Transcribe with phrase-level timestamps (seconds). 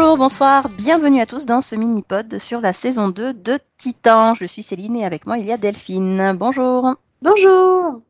[0.00, 4.32] Bonjour, bonsoir, bienvenue à tous dans ce mini-pod sur la saison 2 de Titan.
[4.32, 6.34] Je suis Céline et avec moi il y a Delphine.
[6.38, 6.94] Bonjour.
[7.20, 8.00] Bonjour.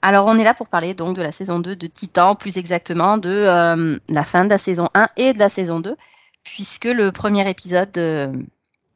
[0.00, 3.18] Alors on est là pour parler donc de la saison 2 de Titan, plus exactement
[3.18, 5.94] de euh, la fin de la saison 1 et de la saison 2,
[6.42, 8.32] puisque le premier épisode euh,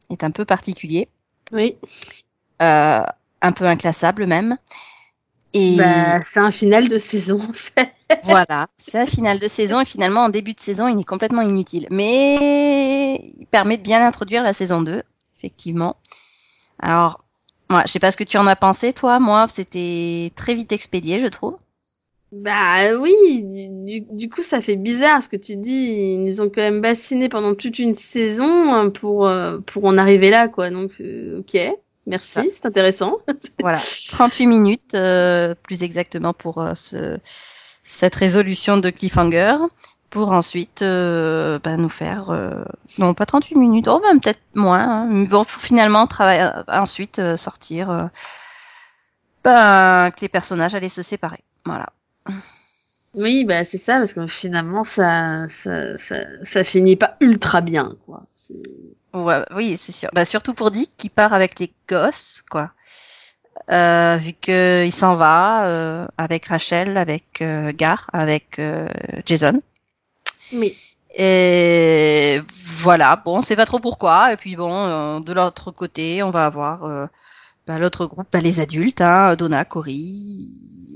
[0.08, 1.06] est un peu particulier.
[1.52, 1.76] Oui.
[2.62, 3.02] Euh,
[3.42, 4.56] un peu inclassable même.
[5.52, 7.92] Et bah, c'est un final de saison en fait.
[8.24, 11.42] Voilà, c'est un final de saison et finalement en début de saison il est complètement
[11.42, 11.86] inutile.
[11.90, 15.02] Mais il permet de bien introduire la saison 2,
[15.36, 15.96] effectivement.
[16.78, 17.18] Alors,
[17.68, 20.72] moi, je sais pas ce que tu en as pensé toi, moi c'était très vite
[20.72, 21.56] expédié je trouve.
[22.32, 23.44] Bah oui,
[24.12, 26.14] du, coup ça fait bizarre ce que tu dis.
[26.14, 29.98] Ils nous ont quand même bassiné pendant toute une saison hein, pour, euh, pour en
[29.98, 30.70] arriver là, quoi.
[30.70, 31.58] Donc, euh, ok.
[32.06, 33.18] Merci, c'est intéressant.
[33.60, 37.18] voilà, 38 minutes, euh, plus exactement pour euh, ce,
[37.90, 39.56] cette résolution de cliffhanger,
[40.10, 42.64] pour ensuite euh, bah, nous faire, euh,
[42.98, 47.36] non pas 38 minutes, oh ben peut-être moins, hein, vont finalement travailler, euh, ensuite euh,
[47.36, 48.10] sortir,
[49.44, 51.44] ben, que les personnages allaient se séparer.
[51.64, 51.90] Voilà.
[53.14, 57.96] Oui, bah c'est ça, parce que finalement, ça, ça, ça, ça finit pas ultra bien,
[58.06, 58.22] quoi.
[59.12, 60.10] Ouais, oui, c'est sûr.
[60.12, 62.70] Bah, surtout pour Dick qui part avec les gosses, quoi.
[63.70, 68.88] Euh, vu qu'il s'en va euh, avec Rachel, avec euh, Gar, avec euh,
[69.26, 69.60] Jason.
[70.52, 70.76] Oui.
[71.16, 72.40] Et
[72.78, 74.32] voilà, bon, c'est pas trop pourquoi.
[74.32, 77.08] Et puis bon, euh, de l'autre côté, on va avoir
[77.66, 80.48] bah, l'autre groupe, bah, les adultes, hein, Donna, Cory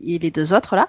[0.06, 0.88] et les deux autres là.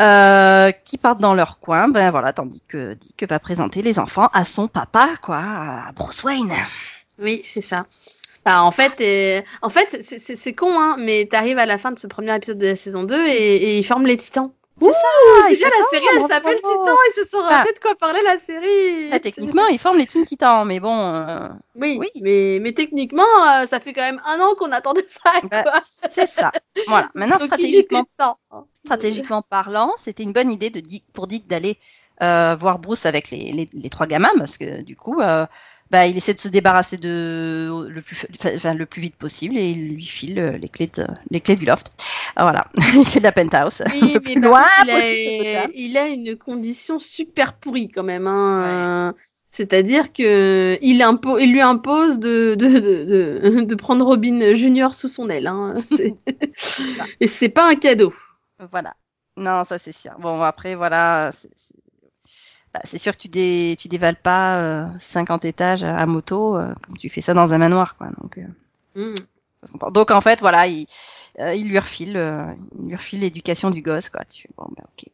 [0.00, 4.30] Euh, qui partent dans leur coin, ben voilà, tandis que Dick va présenter les enfants
[4.32, 6.52] à son papa, quoi, à Bruce Wayne.
[7.18, 7.84] Oui, c'est ça.
[8.44, 9.44] Bah, en fait, et...
[9.62, 12.68] en fait, c'est con, hein, mais t'arrives à la fin de ce premier épisode de
[12.68, 14.50] la saison 2 et, et ils forment les Titans.
[14.80, 17.74] C'est ça, déjà la série, elle s'appelle Titan, ils se sont rappelés ah.
[17.74, 19.10] de quoi parler la série.
[19.12, 20.96] Ah, techniquement, ils forment les Teen Titans, mais bon.
[20.98, 21.48] Euh...
[21.74, 25.32] Oui, oui, mais, mais techniquement, euh, ça fait quand même un an qu'on attendait ça.
[25.50, 26.50] Bah, c'est ça.
[26.86, 27.10] Voilà.
[27.14, 28.06] Maintenant, Donc, stratégiquement,
[28.72, 31.76] stratégiquement parlant, c'était une bonne idée de Dick, pour Dick d'aller
[32.22, 35.46] euh, voir Bruce avec les, les, les, trois gamins, parce que du coup, euh,
[35.90, 39.70] bah, il essaie de se débarrasser de le plus, enfin, le plus vite possible et
[39.70, 41.92] il lui file euh, les clés, de, les clés du loft.
[42.36, 43.82] Ah, voilà, les clés de la penthouse.
[43.92, 48.26] Oui, le plus loin il, a, il a une condition super pourrie quand même.
[48.26, 49.10] Hein.
[49.10, 49.20] Ouais.
[49.48, 55.08] C'est-à-dire que il, impo il lui impose de, de, de, de, prendre Robin Junior sous
[55.08, 55.48] son aile.
[55.48, 55.74] Hein.
[57.20, 58.14] et c'est pas un cadeau.
[58.70, 58.94] Voilà.
[59.36, 60.12] Non, ça c'est sûr.
[60.20, 61.30] Bon, après, voilà,
[62.72, 66.56] bah, c'est sûr que tu, dé, tu dévales pas euh, 50 étages à, à moto
[66.56, 68.08] euh, comme tu fais ça dans un manoir, quoi.
[68.20, 69.90] Donc, euh, mm.
[69.90, 70.86] donc en fait, voilà, il,
[71.40, 74.24] euh, il lui refile, euh, il lui refile l'éducation du gosse, quoi.
[74.24, 75.10] Tu, bon, ben ok.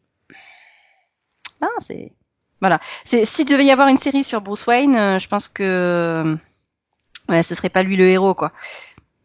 [1.62, 2.12] Non, c'est
[2.60, 2.78] voilà.
[3.04, 6.36] C'est s'il devait y avoir une série sur Bruce Wayne, je pense que
[7.30, 8.52] ouais, ce serait pas lui le héros, quoi.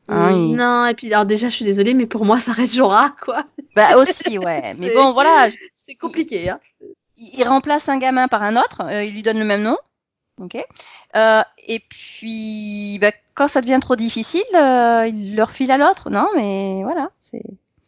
[0.08, 0.56] Hein, il...
[0.56, 3.46] Non, et puis alors déjà, je suis désolée, mais pour moi, ça reste Jorah, quoi.
[3.76, 4.74] Bah aussi, ouais.
[4.78, 5.50] mais bon, voilà.
[5.76, 6.60] C'est compliqué, hein
[7.22, 9.78] il remplace un gamin par un autre, euh, il lui donne le même nom.
[10.40, 10.58] Ok.
[11.16, 16.10] Euh, et puis, bah, quand ça devient trop difficile, euh, il le refile à l'autre.
[16.10, 17.44] Non, mais voilà, c'est.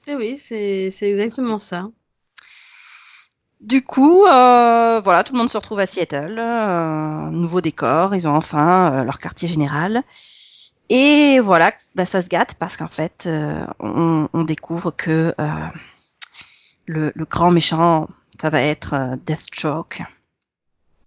[0.07, 1.87] Eh oui, c'est exactement ça.
[3.61, 6.37] Du coup, euh, voilà, tout le monde se retrouve à Seattle.
[6.37, 10.03] Euh, nouveau décor, ils ont enfin euh, leur quartier général.
[10.89, 13.27] Et voilà, bah, ça se gâte parce qu'en fait,
[13.79, 15.33] on, on, découvre que
[16.85, 18.09] le, le, grand méchant
[18.41, 20.01] ça va être euh, Deathstroke.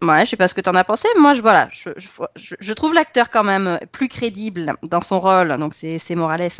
[0.03, 1.09] Ouais, je sais pas ce que t'en as pensé.
[1.19, 5.57] Moi, je voilà, je, je, je trouve l'acteur quand même plus crédible dans son rôle,
[5.59, 6.51] donc c'est Morales,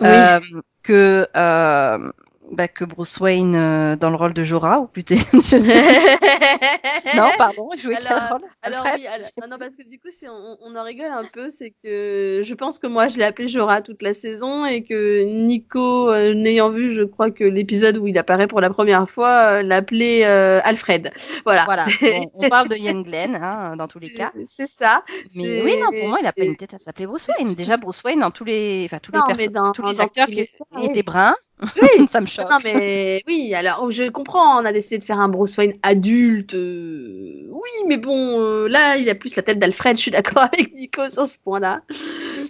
[0.00, 0.06] oui.
[0.06, 0.40] euh,
[0.82, 2.12] que euh,
[2.52, 5.14] bah, que Bruce Wayne euh, dans le rôle de Jorah ou plutôt
[7.16, 8.42] non pardon il jouait alors, rôle?
[8.62, 11.24] alors oui alors, non, non, parce que du coup si on, on en rigole un
[11.32, 14.84] peu c'est que je pense que moi je l'ai appelé Jorah toute la saison et
[14.84, 19.08] que Nico euh, n'ayant vu je crois que l'épisode où il apparaît pour la première
[19.08, 21.10] fois euh, l'appelait euh, Alfred.
[21.44, 21.64] Voilà.
[21.64, 21.86] Voilà
[22.34, 24.32] on, on, parle de Ian Glenn hein, dans tous les cas.
[24.46, 25.02] c'est ça.
[25.34, 27.54] Mais oui non pour moi il a pas une tête à s'appeler Bruce Wayne.
[27.54, 30.48] Déjà Bruce Wayne dans tous les enfin tous non, les personnes tous les acteurs qui
[30.82, 32.50] étaient bruns oui, ça me choque.
[32.50, 36.54] Non, mais oui, alors je comprends, on a décidé de faire un Bruce Wayne adulte.
[36.54, 37.46] Euh...
[37.48, 40.74] Oui, mais bon, euh, là, il a plus la tête d'Alfred, je suis d'accord avec
[40.74, 41.82] Nico sur ce point-là.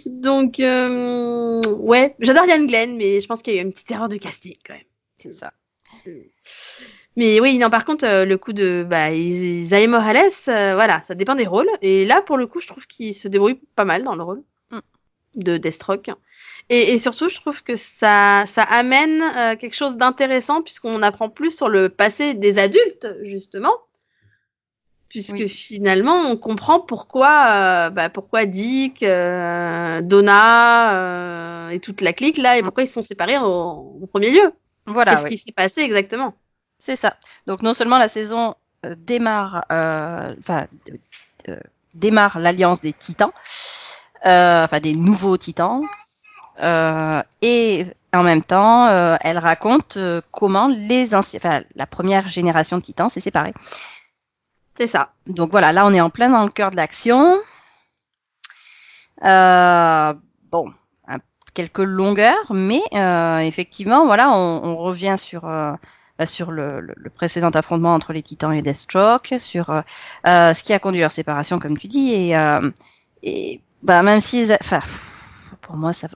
[0.05, 3.91] Donc, euh, ouais, j'adore Yann Glenn, mais je pense qu'il y a eu une petite
[3.91, 4.83] erreur de casting quand même.
[5.17, 5.53] C'est ça.
[7.15, 11.47] Mais oui, non, par contre, le coup de bah, Isaiah Morales, voilà, ça dépend des
[11.47, 11.69] rôles.
[11.81, 14.43] Et là, pour le coup, je trouve qu'il se débrouille pas mal dans le rôle
[14.71, 14.79] mm.
[15.35, 16.11] de Deathstroke.
[16.69, 21.29] Et, et, surtout, je trouve que ça, ça amène euh, quelque chose d'intéressant puisqu'on apprend
[21.29, 23.71] plus sur le passé des adultes, justement.
[25.07, 28.99] puisque finalement on comprend pourquoi, bah, pourquoi Dick,
[30.03, 30.11] Donna
[31.71, 34.51] et toute la clique là, et pourquoi ils sont séparés au, premier lieu.
[34.85, 35.15] Voilà.
[35.15, 36.33] Qu'est-ce qui s'est passé exactement?
[36.79, 37.15] C'est ça.
[37.47, 38.55] Donc non seulement la saison
[38.97, 40.67] démarre, enfin
[41.93, 43.31] démarre l'alliance des Titans,
[44.23, 45.81] enfin des nouveaux Titans,
[46.61, 49.97] et en même temps, elle raconte
[50.31, 53.53] comment les anciens, enfin la première génération de Titans s'est séparée.
[54.77, 55.13] C'est ça.
[55.25, 57.37] Donc voilà, là on est en plein dans le cœur de l'action.
[59.23, 60.13] Euh,
[60.51, 60.71] bon,
[61.57, 65.73] quelques longueurs, mais euh, effectivement, voilà, on, on revient sur euh,
[66.19, 69.81] bah, sur le, le, le, précédent affrontement entre les Titans et Deathstroke, sur euh,
[70.27, 72.69] euh, ce qui a conduit leur séparation, comme tu dis, et, euh,
[73.23, 74.81] et bah, même si, enfin,
[75.61, 76.07] pour moi, ça,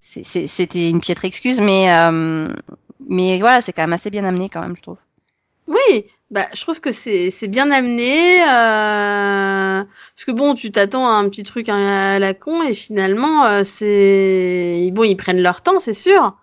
[0.00, 1.88] c'était une piètre excuse, mais
[3.08, 4.98] mais voilà, c'est quand même assez bien amené, quand même, je trouve.
[5.66, 8.40] Oui, bah, je trouve que c'est bien amené.
[8.42, 9.84] Euh...
[9.84, 13.62] Parce que bon, tu t'attends à un petit truc à la con et finalement, euh,
[13.64, 14.90] c'est.
[14.92, 16.36] Bon, ils prennent leur temps, c'est sûr.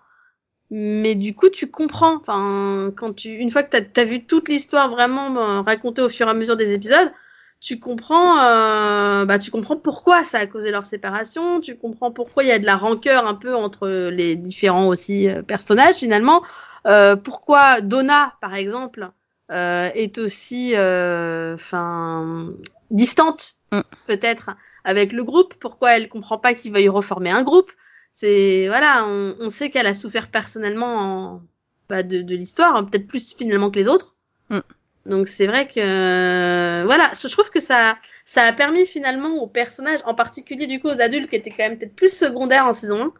[0.70, 2.16] Mais du coup, tu comprends.
[2.16, 6.08] Enfin, quand tu, une fois que tu as, vu toute l'histoire vraiment bah, racontée au
[6.08, 7.12] fur et à mesure des épisodes,
[7.60, 11.60] tu comprends, euh, bah, tu comprends pourquoi ça a causé leur séparation.
[11.60, 15.28] Tu comprends pourquoi il y a de la rancœur un peu entre les différents aussi
[15.28, 16.42] euh, personnages finalement.
[16.86, 19.10] Euh, pourquoi Donna, par exemple,
[19.50, 22.50] euh, est aussi, enfin,
[22.90, 23.80] distante mm.
[24.06, 24.50] peut-être
[24.84, 25.54] avec le groupe.
[25.54, 27.72] Pourquoi elle comprend pas qu'il veuille reformer un groupe?
[28.12, 31.42] C'est voilà, on, on sait qu'elle a souffert personnellement en,
[31.88, 34.14] bah, de, de l'histoire, peut-être plus finalement que les autres.
[34.50, 34.60] Mm.
[35.06, 40.00] Donc c'est vrai que voilà, je trouve que ça ça a permis finalement aux personnages,
[40.04, 43.12] en particulier du coup aux adultes qui étaient quand même peut-être plus secondaires en saison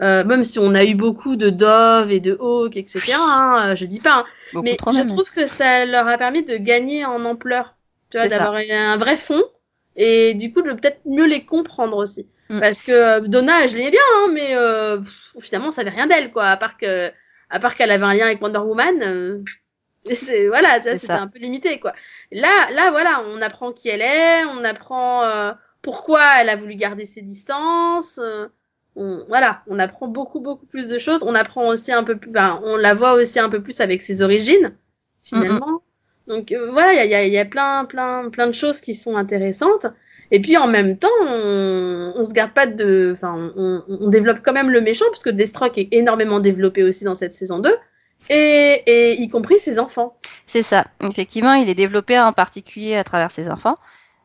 [0.00, 3.00] 1, euh, même si on a eu beaucoup de Dove et de Hawk, etc.
[3.18, 4.24] Hein, je dis pas,
[4.54, 4.62] hein.
[4.62, 7.76] mais je trouve que ça leur a permis de gagner en ampleur,
[8.10, 9.42] tu vois, d'avoir un vrai fond
[9.98, 12.26] et du coup de peut-être mieux les comprendre aussi.
[12.48, 12.60] Mm.
[12.60, 15.00] Parce que euh, Donna, je l'aimais bien, hein, mais euh,
[15.40, 17.10] finalement, ça avait rien d'elle, quoi, à part que,
[17.50, 19.44] à part qu'elle avait un lien avec Wonder Woman.
[20.06, 21.92] Euh, voilà, ça c'était un peu limité, quoi.
[22.32, 25.52] Là, là, voilà, on apprend qui elle est, on apprend euh,
[25.82, 28.20] pourquoi elle a voulu garder ses distances.
[28.96, 31.22] On, voilà, on apprend beaucoup, beaucoup plus de choses.
[31.22, 34.02] On apprend aussi un peu plus, ben, on la voit aussi un peu plus avec
[34.02, 34.74] ses origines,
[35.22, 35.82] finalement.
[36.26, 39.16] Donc euh, voilà, il y a, y a, plein, plein, plein de choses qui sont
[39.16, 39.86] intéressantes.
[40.30, 44.40] Et puis en même temps, on, on se garde pas de, enfin, on, on, développe
[44.42, 47.70] quand même le méchant parce que Deathstroke est énormément développé aussi dans cette saison 2.
[48.30, 50.16] Et, et y compris ses enfants.
[50.46, 50.86] C'est ça.
[51.02, 53.76] Effectivement, il est développé en particulier à travers ses enfants.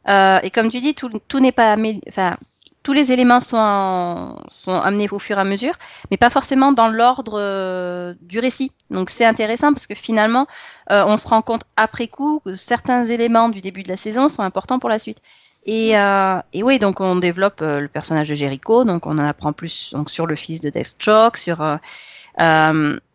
[0.10, 1.76] Euh, et comme tu dis, tout, tout n'est pas,
[2.10, 2.36] enfin,
[2.84, 5.74] tous les éléments sont, sont amenés au fur et à mesure,
[6.12, 8.72] mais pas forcément dans l'ordre euh, du récit.
[8.90, 10.48] Donc c'est intéressant parce que finalement,
[10.92, 14.28] euh, on se rend compte après coup que certains éléments du début de la saison
[14.28, 15.22] sont importants pour la suite.
[15.66, 19.26] Et, euh, et oui, donc on développe euh, le personnage de Jericho, donc on en
[19.26, 21.78] apprend plus donc, sur le fils de Deathstroke, sur euh,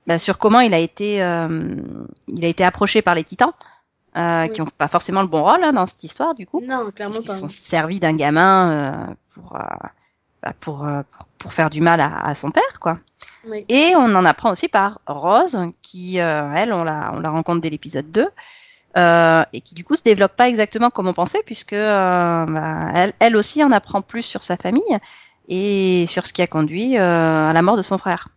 [0.08, 3.52] bah, sur comment il a été il a été approché par les Titans
[4.16, 4.52] euh, oui.
[4.52, 6.60] qui n'ont pas forcément le bon rôle hein, dans cette histoire du coup.
[6.66, 7.34] Non, clairement pas.
[7.34, 9.60] Ils sont servis d'un gamin euh, pour, euh,
[10.42, 12.98] bah, pour, euh, pour, pour faire du mal à, à son père quoi.
[13.46, 13.64] Oui.
[13.68, 17.60] Et on en apprend aussi par Rose qui euh, elle on la on la rencontre
[17.60, 18.28] dès l'épisode 2.
[18.96, 22.90] Euh, et qui du coup se développe pas exactement comme on pensait puisque euh, bah,
[22.94, 24.98] elle, elle aussi en apprend plus sur sa famille
[25.48, 28.28] et sur ce qui a conduit euh, à la mort de son frère.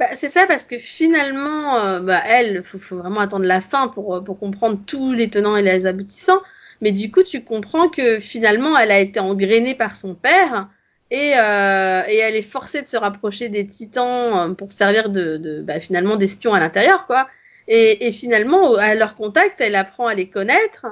[0.00, 3.88] Bah, c'est ça parce que finalement, euh, bah, elle, faut, faut vraiment attendre la fin
[3.88, 6.40] pour, euh, pour comprendre tous les tenants et les aboutissants.
[6.80, 10.70] Mais du coup, tu comprends que finalement, elle a été engrainée par son père
[11.10, 15.36] et, euh, et elle est forcée de se rapprocher des titans euh, pour servir de,
[15.36, 17.28] de bah, finalement d'espion à l'intérieur, quoi.
[17.68, 20.86] Et, et, finalement, à leur contact, elle apprend à les connaître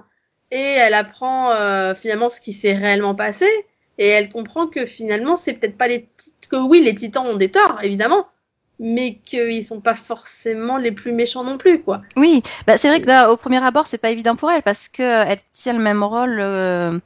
[0.50, 3.46] et elle apprend euh, finalement ce qui s'est réellement passé.
[3.96, 6.08] Et elle comprend que finalement, c'est peut-être pas les
[6.50, 8.28] que oui, les titans ont des torts, évidemment,
[8.78, 12.02] mais qu'ils sont pas forcément les plus méchants non plus, quoi.
[12.16, 14.88] Oui, bah, c'est vrai que là, au premier abord, c'est pas évident pour elle parce
[14.88, 16.98] que elle tient le même rôle euh,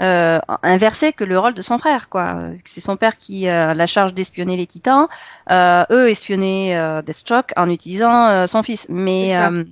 [0.00, 2.36] euh, inversé que le rôle de son frère, quoi.
[2.64, 5.08] C'est son père qui a la charge d'espionner les Titans,
[5.50, 8.86] euh, eux espionner euh, Deathstroke en utilisant euh, son fils.
[8.88, 9.62] Mais euh,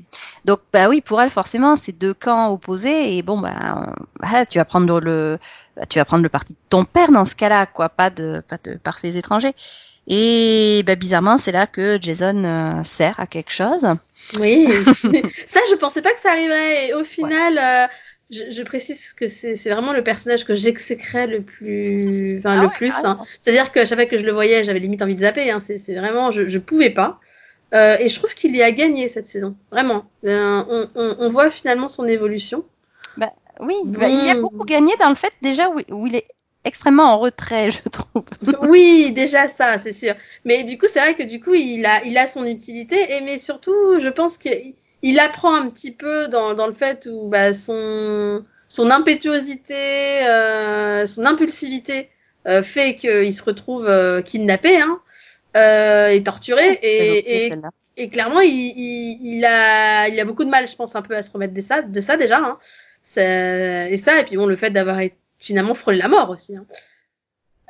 [0.45, 4.59] donc, bah oui, pour elle, forcément, c'est deux camps opposés et bon, bah, bah, tu
[4.59, 5.39] vas prendre le,
[5.77, 8.43] bah, tu vas prendre le parti de ton père dans ce cas-là, quoi, pas de,
[8.47, 9.55] pas de parfaits étrangers.
[10.09, 13.87] Et bah, bizarrement, c'est là que Jason euh, sert à quelque chose.
[14.41, 14.67] Oui,
[15.47, 16.89] ça, je pensais pas que ça arriverait.
[16.89, 17.61] Et au final, ouais.
[17.61, 17.87] euh,
[18.31, 22.69] je, je, précise que c'est vraiment le personnage que j'exécrais le plus, enfin ah le
[22.69, 23.05] ouais, plus.
[23.05, 23.19] Hein.
[23.39, 25.51] C'est-à-dire que chaque fois que je le voyais, j'avais limite envie de zapper.
[25.51, 25.61] Hein.
[25.61, 27.21] C'est vraiment, je, je pouvais pas.
[27.75, 30.07] Euh, et je trouve qu'il y a gagné cette saison, vraiment.
[30.25, 32.65] On, on, on, voit finalement son évolution.
[33.19, 36.17] Bah, oui, bah, il y a beaucoup gagné dans le fait déjà où, où il
[36.17, 36.27] est
[36.65, 38.25] extrêmement en retrait, je trouve.
[38.69, 40.15] oui, déjà ça, c'est sûr.
[40.45, 43.17] Mais du coup, c'est vrai que du coup, il a, il a son utilité.
[43.17, 47.29] Et mais surtout, je pense qu'il apprend un petit peu dans, dans le fait où
[47.29, 52.11] bah, son, son impétuosité, euh, son impulsivité
[52.47, 55.01] euh, fait qu'il se retrouve euh, kidnappé hein,
[56.11, 56.79] et torturé.
[56.83, 57.53] Et, et,
[57.97, 61.17] et, clairement, il, il, il, a, il a beaucoup de mal, je pense, un peu
[61.17, 62.39] à se remettre de ça, de ça déjà.
[62.39, 62.59] Hein.
[63.17, 66.57] Et ça, et puis bon, le fait d'avoir été finalement frôler la mort aussi.
[66.57, 66.67] Hein.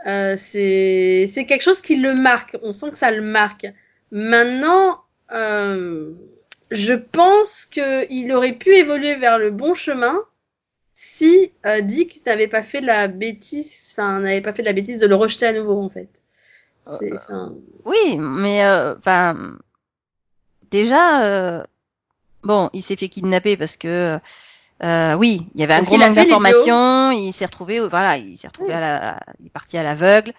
[0.07, 2.57] Euh, c'est quelque chose qui le marque.
[2.63, 3.67] On sent que ça le marque.
[4.11, 6.13] Maintenant, euh,
[6.71, 10.19] je pense qu'il aurait pu évoluer vers le bon chemin
[10.95, 14.99] si euh, Dick n'avait pas fait la bêtise, enfin n'avait pas fait de la bêtise
[14.99, 16.23] de le rejeter à nouveau en fait.
[16.89, 17.51] Euh,
[17.85, 19.37] oui, mais euh, enfin
[20.71, 21.65] déjà,
[22.43, 24.19] bon, il s'est fait kidnapper parce que
[24.83, 27.11] euh, oui, il y avait un gros manque d'informations.
[27.11, 30.33] Il s'est retrouvé, voilà, il s'est retrouvé à la, il est parti à l'aveugle.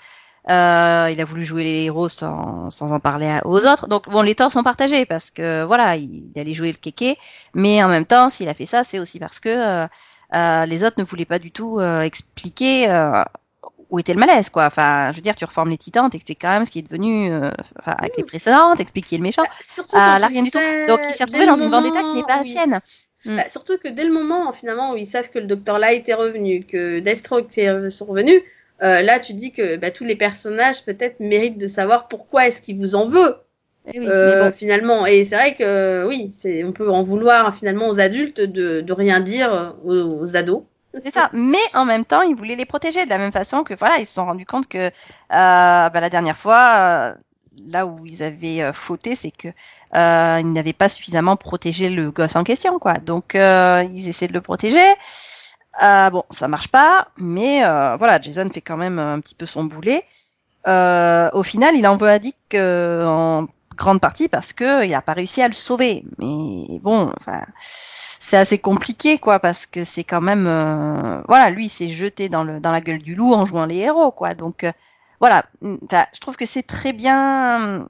[0.49, 3.87] Euh, il a voulu jouer les héros sans, sans en parler aux autres.
[3.87, 7.17] Donc bon, les torts sont partagés parce que voilà, il, allait jouer le kéké,
[7.53, 9.87] mais en même temps, s'il a fait ça, c'est aussi parce que euh,
[10.35, 12.87] euh les autres ne voulaient pas du tout expliquer
[13.89, 14.65] où était le malaise, quoi.
[14.65, 17.35] Enfin, je veux dire, tu reformes les titans, t'expliques quand même ce qui est devenu,
[17.79, 19.41] enfin, avec les précédents, t'expliques qui est le méchant.
[19.41, 20.59] Bah, surtout là, rien du tout.
[20.87, 22.79] Donc, il s'est retrouvé dans une vendetta qui n'est pas la sienne.
[23.25, 23.35] Mm.
[23.37, 26.13] Bah, surtout que dès le moment finalement où ils savent que le docteur Light est
[26.13, 28.41] revenu, que Deathstroke est sont revenus,
[28.81, 32.61] euh, là tu dis que bah, tous les personnages peut-être méritent de savoir pourquoi est-ce
[32.61, 33.35] qu'il vous en veut.
[33.93, 34.51] Eh oui, euh, bon.
[34.51, 38.81] finalement et c'est vrai que oui c'est on peut en vouloir finalement aux adultes de,
[38.81, 40.63] de rien dire aux, aux ados
[41.03, 41.29] c'est ça.
[41.33, 44.07] Mais en même temps, ils voulaient les protéger de la même façon que voilà, ils
[44.07, 44.89] se sont rendus compte que euh,
[45.29, 47.15] bah, la dernière fois,
[47.67, 49.47] là où ils avaient euh, fauté, c'est que
[49.95, 52.93] euh, ils n'avaient pas suffisamment protégé le gosse en question, quoi.
[52.93, 54.85] Donc euh, ils essaient de le protéger.
[55.83, 59.45] Euh, bon, ça marche pas, mais euh, voilà, Jason fait quand même un petit peu
[59.45, 60.03] son boulet.
[60.65, 65.13] au final, il en veut à Dick en grande partie parce que il a pas
[65.13, 66.03] réussi à le sauver.
[66.17, 70.45] Mais bon, enfin, c'est assez compliqué, quoi, parce que c'est quand même,
[71.27, 73.77] voilà, lui, il s'est jeté dans le dans la gueule du loup en jouant les
[73.77, 74.33] héros, quoi.
[74.33, 74.65] Donc
[75.19, 77.87] voilà, enfin, je trouve que c'est très bien,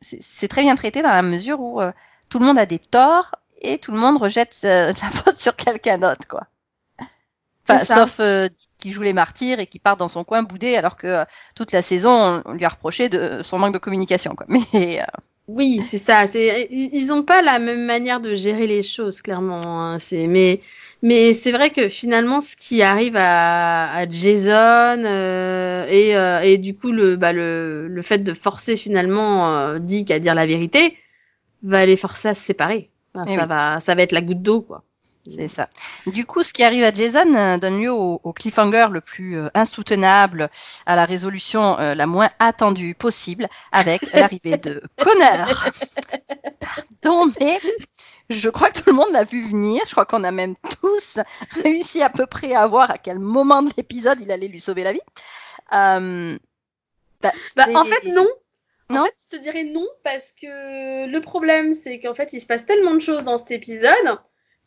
[0.00, 1.92] c'est très bien traité dans la mesure où euh,
[2.28, 5.56] tout le monde a des torts et tout le monde rejette euh, la faute sur
[5.56, 6.46] quelqu'un d'autre, quoi.
[7.66, 10.98] Enfin, sauf euh, qui joue les martyrs et qui part dans son coin boudé alors
[10.98, 14.46] que euh, toute la saison on, lui a reproché de son manque de communication, quoi.
[14.72, 15.02] Mais
[15.46, 16.26] oui, c'est ça.
[16.26, 19.60] C'est ils ont pas la même manière de gérer les choses, clairement.
[19.66, 19.98] Hein.
[19.98, 20.60] C'est mais
[21.02, 26.56] mais c'est vrai que finalement, ce qui arrive à, à Jason euh, et, euh, et
[26.56, 30.46] du coup le, bah, le, le fait de forcer finalement euh, Dick à dire la
[30.46, 30.96] vérité
[31.62, 32.90] va les forcer à se séparer.
[33.14, 33.48] Enfin, ça oui.
[33.48, 34.84] va, ça va être la goutte d'eau, quoi.
[35.26, 35.70] C'est ça.
[36.06, 39.38] Du coup, ce qui arrive à Jason euh, donne lieu au, au cliffhanger le plus
[39.38, 40.50] euh, insoutenable,
[40.84, 45.64] à la résolution euh, la moins attendue possible, avec l'arrivée de Connor.
[47.00, 47.58] Pardon, mais
[48.28, 49.80] je crois que tout le monde l'a vu venir.
[49.86, 51.18] Je crois qu'on a même tous
[51.62, 54.84] réussi à peu près à voir à quel moment de l'épisode il allait lui sauver
[54.84, 55.00] la vie.
[55.70, 56.00] Bah,
[57.56, 58.28] bah, en fait, non.
[58.90, 62.42] En non fait, je te dirais non parce que le problème, c'est qu'en fait, il
[62.42, 64.18] se passe tellement de choses dans cet épisode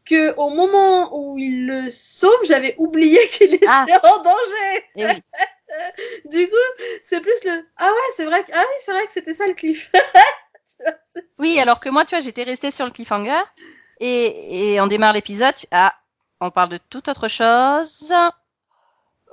[0.08, 3.86] que au moment où il le sauve, j'avais oublié qu'il était ah.
[4.04, 4.86] en danger.
[4.96, 5.24] Et oui.
[6.26, 9.12] du coup, c'est plus le ah ouais, c'est vrai que ah oui, c'est vrai que
[9.12, 9.92] c'était ça le cliff.
[11.40, 13.44] oui, alors que moi, tu vois, j'étais restée sur le cliffhanger
[14.00, 15.56] et, et on démarre l'épisode.
[15.72, 15.94] Ah,
[16.40, 18.14] on parle de toute autre chose.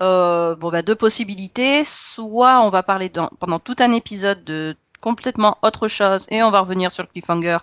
[0.03, 1.85] Euh, bon, bah, deux possibilités.
[1.85, 6.51] Soit on va parler dans, pendant tout un épisode de complètement autre chose et on
[6.51, 7.59] va revenir sur le cliffhanger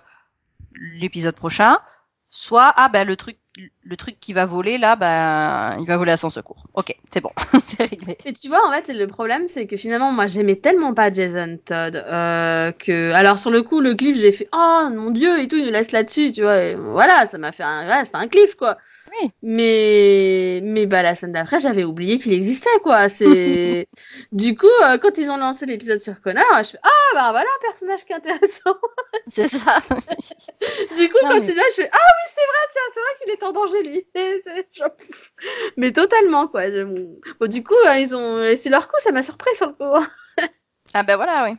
[0.73, 1.79] l'épisode prochain
[2.33, 3.37] soit ah ben le truc
[3.83, 6.63] le truc qui va voler là ben il va voler à son secours.
[6.73, 8.17] OK, c'est bon, c'est réglé.
[8.25, 11.59] Et tu vois en fait le problème c'est que finalement moi j'aimais tellement pas Jason
[11.63, 15.49] Todd euh, que alors sur le coup le clip j'ai fait oh mon dieu et
[15.49, 18.27] tout il me laisse là-dessus, tu vois et voilà, ça m'a fait un ouais, un
[18.27, 18.77] cliff quoi.
[19.11, 19.31] Oui.
[19.41, 23.09] Mais mais bah la semaine d'après j'avais oublié qu'il existait quoi.
[23.09, 23.87] C'est
[24.31, 27.47] du coup euh, quand ils ont lancé l'épisode sur Connor, je fais ah bah voilà
[27.47, 28.77] un personnage qui est intéressant.
[29.27, 29.79] C'est ça.
[29.89, 31.45] du coup non, quand mais...
[31.45, 33.83] tu l'as je fais ah oui c'est vrai tiens c'est vrai qu'il est en danger
[33.83, 34.07] lui.
[35.77, 36.69] mais totalement quoi.
[36.69, 36.83] Je...
[36.83, 40.05] Bon du coup euh, ils ont c'est leur coup ça m'a surpris sur le coup.
[40.93, 41.57] ah ben voilà oui.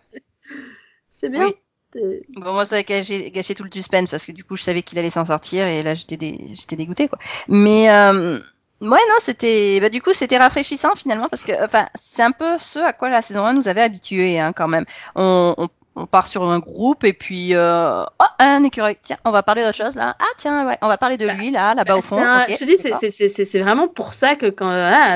[1.08, 1.44] C'est bien.
[1.44, 1.54] Oui.
[1.94, 4.82] Bon, moi, ça a gâché, gâché, tout le suspense parce que du coup, je savais
[4.82, 6.38] qu'il allait s'en sortir et là, j'étais dé...
[6.70, 7.18] dégoûtée, quoi.
[7.48, 8.38] Mais, euh,
[8.80, 12.56] ouais, non, c'était, bah, du coup, c'était rafraîchissant finalement parce que, enfin, c'est un peu
[12.58, 14.84] ce à quoi la saison 1 nous avait habitués, hein, quand même.
[15.16, 19.30] On, on, on part sur un groupe et puis euh, oh un écureuil tiens on
[19.30, 21.74] va parler d'autre chose là ah tiens ouais on va parler de Bah, lui là
[21.74, 24.70] là-bas au fond un- je te dis, c'est- vraiment pour ça que quand,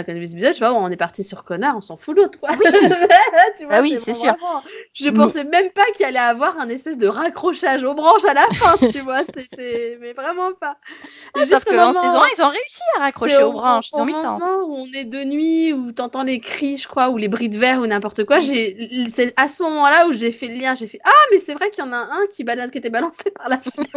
[0.06, 2.50] quand les épisodes, je vois, on est parti sur Connor, on s'en fout l'autre, quoi.
[3.59, 4.33] Tu vois, Ah oui, c'est sûr.
[4.35, 8.25] vraiment- Je Mais- pensais même pas qu'il allait avoir un espèce de raccrochage aux branches
[8.25, 9.18] à la fin, tu vois.
[9.25, 10.76] C'était, mais vraiment pas.
[11.35, 14.04] Ah, sauf au qu'en saison 1 ils ont réussi à raccrocher aux branches ils ont
[14.04, 17.09] mis le temps moment où on est de nuit, où t'entends les cris, je crois,
[17.11, 18.40] ou les bruits de verre ou n'importe quoi.
[18.40, 20.66] J'ai, c'est à ce moment-là où j'ai fait le lien.
[20.75, 22.91] J'ai fait ah, mais c'est vrai qu'il y en a un qui balade, qui était
[22.91, 23.91] balancé par la fenêtre.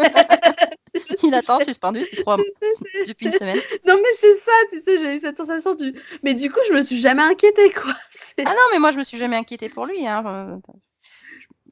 [1.23, 2.45] il attend suspendu depuis trois mois
[3.07, 5.93] depuis une semaine Non mais c'est ça, tu sais, j'ai eu cette sensation du.
[6.23, 7.93] Mais du coup, je me suis jamais inquiétée, quoi.
[8.45, 10.07] Ah non, mais moi je me suis jamais inquiétée pour lui.
[10.07, 10.61] Hein.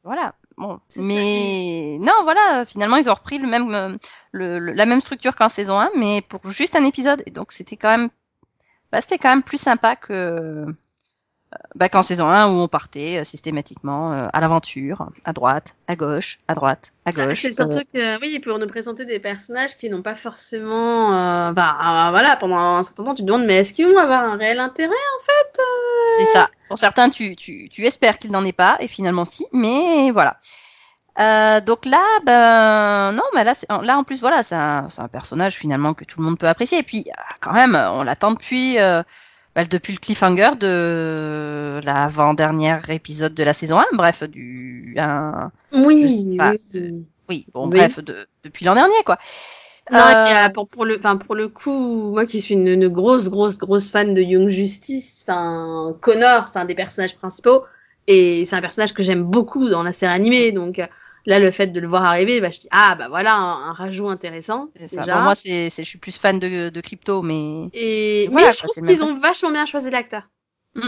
[0.03, 0.35] Voilà.
[0.57, 2.65] Bon, mais non, voilà.
[2.65, 3.97] Finalement, ils ont repris le même,
[4.31, 7.23] le, le- la même structure qu'en saison 1, mais pour juste un épisode.
[7.25, 8.09] Et donc c'était quand même,
[8.91, 10.65] bah, c'était quand même plus sympa que
[11.75, 15.95] bah, qu'en saison 1 où on partait euh, systématiquement euh, à l'aventure, à droite, à
[15.95, 17.41] gauche, à droite, à Ah, gauche.
[17.41, 21.51] C'est surtout euh, que oui, pour nous présenter des personnages qui n'ont pas forcément, euh,
[21.53, 24.35] bah voilà, pendant un certain temps, tu te demandes mais est-ce qu'ils vont avoir un
[24.35, 25.61] réel intérêt en fait
[26.19, 26.49] C'est ça.
[26.67, 30.37] Pour certains, tu, tu, tu espères qu'il n'en ait pas, et finalement si, mais voilà.
[31.61, 35.93] Donc là, ben non, mais là, là en plus, voilà, c'est un, un personnage finalement
[35.93, 36.79] que tout le monde peut apprécier.
[36.79, 37.05] Et puis,
[37.39, 38.77] quand même, on l'attend depuis,
[39.57, 43.85] bah, depuis le cliffhanger de l'avant-dernier épisode de la saison 1.
[43.93, 46.53] Bref, du, un- Oui, pas.
[46.75, 47.05] oui.
[47.27, 47.77] oui, bon, Oui.
[47.79, 49.17] bref, de, depuis l'an dernier, quoi.
[49.91, 53.29] Non, Euh, a- pour, pour le, pour le coup, moi qui suis une, une grosse,
[53.29, 55.25] grosse, grosse fan de Young Justice,
[56.01, 57.63] Connor, c'est un des personnages principaux
[58.05, 60.51] et c'est un personnage que j'aime beaucoup dans la série animée.
[60.51, 60.85] Donc euh,
[61.27, 63.73] là, le fait de le voir arriver, bah, je dis ah bah voilà un, un
[63.73, 64.69] rajout intéressant.
[64.87, 65.01] ça.
[65.01, 65.17] déjà.
[65.17, 68.73] Bon, moi, c'est, je suis plus fan de, de Crypto, mais Et Voilà, je trouve
[68.73, 70.23] qu'ils ont vachement bien choisi l'acteur.
[70.75, 70.87] Mm.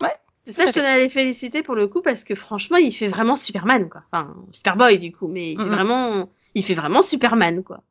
[0.00, 0.14] Ouais,
[0.46, 3.08] C'est ça, je tenais à les féliciter pour le coup parce que franchement, il fait
[3.08, 4.02] vraiment Superman quoi.
[4.12, 7.82] Enfin, Superboy du coup, mais il fait vraiment, il fait vraiment Superman quoi.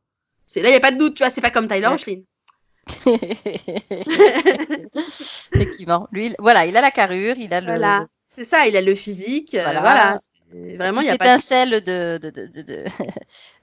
[0.45, 1.93] C'est là, il y a pas de doute, tu vois, c'est pas comme Tyler Ouais.
[1.93, 2.21] Hoechlin.
[5.53, 6.07] Effectivement.
[6.11, 8.81] Lui, il- voilà, il a la carrure, il a le, Voilà, c'est ça, il a
[8.81, 10.17] le physique, euh, Voilà.
[10.53, 11.29] Vraiment, il y a petite pas de...
[11.31, 12.85] étincelle de, de, de, de, de-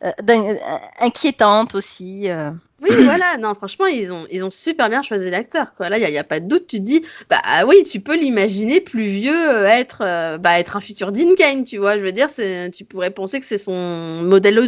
[0.04, 2.30] euh, euh, inquiétante aussi.
[2.30, 2.50] euh.
[2.82, 5.88] Oui, voilà, non, franchement, ils ont, ils ont super bien choisi l'acteur, quoi.
[5.88, 8.16] Là, il y a, pas de doute, tu te dis, bah ah oui, tu peux
[8.16, 12.12] l'imaginer plus vieux, être, euh, bah, être un futur Dean Cain, tu vois, je veux
[12.12, 14.60] dire, c'est, tu pourrais penser que c'est son modèle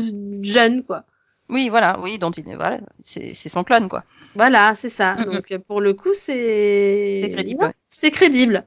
[0.43, 1.05] jeune, quoi.
[1.49, 4.05] Oui, voilà, oui, dont il voilà, c'est, c'est son clone, quoi.
[4.35, 5.15] Voilà, c'est ça.
[5.15, 5.33] Mm, mm.
[5.33, 7.21] Donc, pour le coup, c'est...
[7.23, 7.65] C'est crédible.
[7.65, 8.65] Ouais, c'est crédible.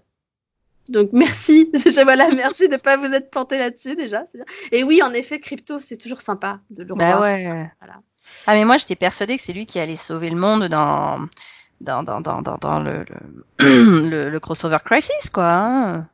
[0.90, 1.72] Donc, merci.
[2.04, 4.24] Voilà, merci de pas vous être planté là-dessus, déjà.
[4.72, 7.22] Et oui, en effet, Crypto, c'est toujours sympa de le Bah revoir.
[7.22, 7.72] ouais.
[7.80, 8.02] Voilà.
[8.48, 11.20] Ah, mais moi, j'étais persuadée que c'est lui qui allait sauver le monde dans,
[11.82, 13.06] dans, dans, dans, dans, le,
[13.60, 15.46] le, le, le crossover crisis, quoi.
[15.52, 16.08] hein.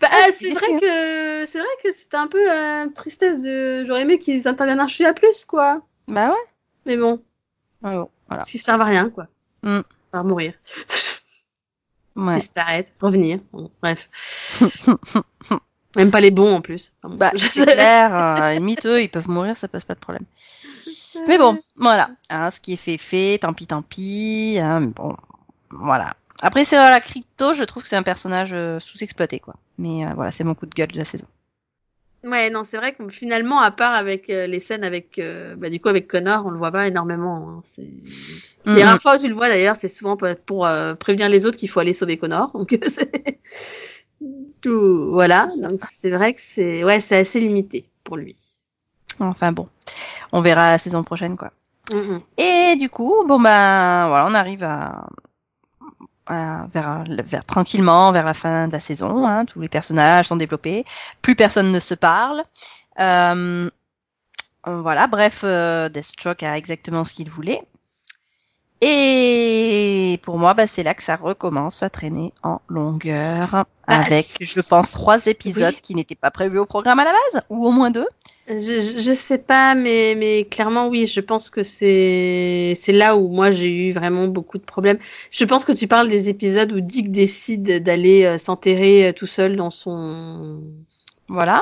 [0.00, 3.84] Bah, Ah, suis c'est vrai que c'est vrai que c'était un peu la tristesse de.
[3.86, 5.80] J'aurais aimé qu'ils interviennent un chouïa plus, quoi.
[6.08, 6.34] Bah ouais.
[6.86, 7.22] Mais bon,
[7.82, 8.44] Ouais, bon, voilà.
[8.44, 9.28] s'ils servent à rien, quoi.
[9.62, 9.80] Mm.
[10.12, 10.54] À mourir,
[12.16, 12.36] Ouais.
[12.36, 13.38] disparaître, revenir.
[13.52, 14.08] Bon, bref.
[15.96, 16.92] Même pas les bons en plus.
[17.02, 17.72] Enfin, bon, Bah, je c'est sais.
[17.72, 20.24] clair, euh, la limite, eux, ils peuvent mourir, ça pose pas de problème.
[21.26, 22.10] Mais bon, voilà.
[22.30, 24.58] Hein, ce qui est fait, fait, tant pis, tant pis.
[24.60, 25.16] Hein, bon,
[25.70, 26.14] voilà.
[26.42, 29.54] Après, c'est voilà, Crypto, je trouve que c'est un personnage euh, sous-exploité, quoi.
[29.78, 31.26] Mais euh, voilà, c'est mon coup de gueule de la saison.
[32.22, 35.70] Ouais, non, c'est vrai que finalement, à part avec euh, les scènes avec, euh, bah,
[35.70, 37.48] du coup, avec Connor, on le voit pas énormément.
[37.48, 37.62] hein.
[37.64, 37.88] C'est...
[38.66, 38.76] Mhm.
[38.76, 41.46] Les rares fois où tu le vois d'ailleurs, c'est souvent pour, pour, euh, prévenir les
[41.46, 42.50] autres qu'il faut aller sauver Connor.
[42.54, 43.40] Donc, c'est
[44.60, 45.46] tout, voilà.
[45.62, 48.36] Donc, c'est vrai que c'est, ouais, c'est assez limité pour lui.
[49.18, 49.66] Enfin bon,
[50.32, 51.52] on verra la saison prochaine, quoi.
[52.38, 55.08] Et du coup, bon ben, voilà, on arrive à,
[56.30, 59.26] à- vers, vers tranquillement vers la fin de la saison.
[59.26, 60.84] Hein, tous les personnages sont développés,
[61.22, 62.42] plus personne ne se parle.
[62.98, 63.68] Euh,
[64.66, 67.62] voilà, bref, euh, Deathstroke a exactement ce qu'il voulait.
[68.82, 74.60] Et pour moi, bah, c'est là que ça recommence à traîner en longueur, avec, je
[74.62, 75.80] pense, trois épisodes oui.
[75.82, 78.06] qui n'étaient pas prévus au programme à la base, ou au moins deux.
[78.48, 83.50] Je, je sais pas, mais, mais clairement, oui, je pense que c'est, là où moi
[83.50, 84.98] j'ai eu vraiment beaucoup de problèmes.
[85.30, 89.26] Je pense que tu parles des épisodes où Dick décide d'aller euh, s'enterrer euh, tout
[89.26, 90.62] seul dans son,
[91.28, 91.60] Voilà.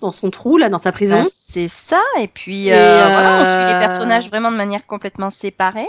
[0.00, 1.22] dans son trou, là, dans sa prison.
[1.22, 2.02] Ben, c'est ça.
[2.20, 5.88] Et puis, Et, euh, voilà, on suit euh, les personnages vraiment de manière complètement séparée.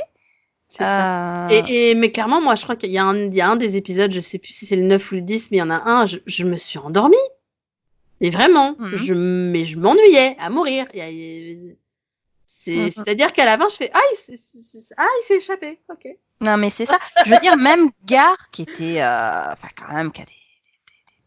[0.69, 1.47] C'est ça.
[1.47, 3.49] Euh, Et, et, mais clairement, moi, je crois qu'il y, a un- il y a
[3.49, 5.59] un des épisodes, je sais plus si c'est le 9 ou le 10, mais il
[5.61, 7.15] y en a un, je, je me suis endormie.
[8.19, 8.95] Et vraiment, Mhm.
[8.95, 10.85] je, mais je m'ennuyais à mourir.
[10.93, 11.75] Mhm.
[12.89, 14.35] C'est-à-dire qu'à la fin, je fais Ah, il
[14.97, 15.79] ah, il s'est échappé.
[15.89, 16.07] Ok.
[16.41, 16.97] Non, mais c'est ça.
[17.25, 20.31] Je veux dire, même Gar, qui était, euh, enfin, quand même, qui a des,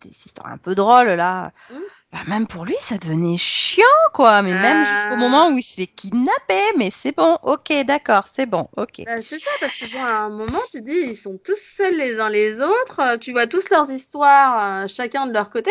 [0.03, 1.75] des- histoires un peu drôles là, Mm.
[2.13, 4.43] bah, même pour lui, ça devenait chiant, quoi.
[4.43, 5.17] Mais même jusqu'au Ah.
[5.17, 9.03] moment où il se fait kidnapper, mais c'est bon, ok, d'accord, c'est bon, ok.
[9.07, 11.97] Bah, c'est ça, parce que bon, à un moment, tu dis, ils sont tous seuls
[11.97, 15.71] les uns les autres, tu vois tous leurs histoires, euh, chacun de leur côté.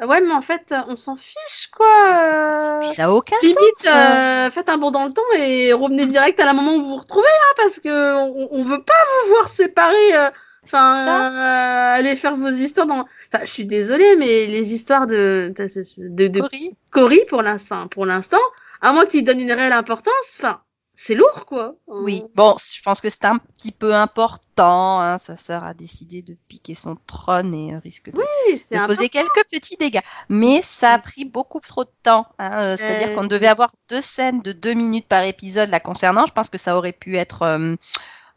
[0.00, 2.78] Euh, Ouais, mais en fait, on s'en fiche, quoi.
[2.80, 3.92] Puis ça a aucun Limite, sens.
[3.94, 6.88] euh, faites un bond dans le temps et revenez direct à la moment où vous
[6.88, 10.16] vous retrouvez, hein, parce que on, on veut pas vous voir séparés.
[10.16, 10.30] euh,
[10.64, 13.00] Enfin, euh, allez faire vos histoires dans.
[13.32, 16.76] Enfin, je suis désolée, mais les histoires de de, de, de Cory.
[16.92, 18.38] Cory pour l'instant, pour l'instant,
[18.80, 20.60] à moins qu'il donne une réelle importance, enfin,
[20.94, 21.74] c'est lourd, quoi.
[21.88, 25.00] Oui, bon, je pense que c'est un petit peu important.
[25.00, 25.18] Hein.
[25.18, 29.08] Sa sœur a décidé de piquer son trône et euh, risque de, Oui, de causer
[29.08, 30.00] quelques petits dégâts.
[30.28, 32.26] Mais ça a pris beaucoup trop de temps.
[32.38, 32.52] hein.
[32.60, 36.26] Euh, C'est-à-dire Euh, qu'on devait avoir deux scènes de deux minutes par épisode la concernant.
[36.26, 37.74] Je pense que ça aurait pu être, euh,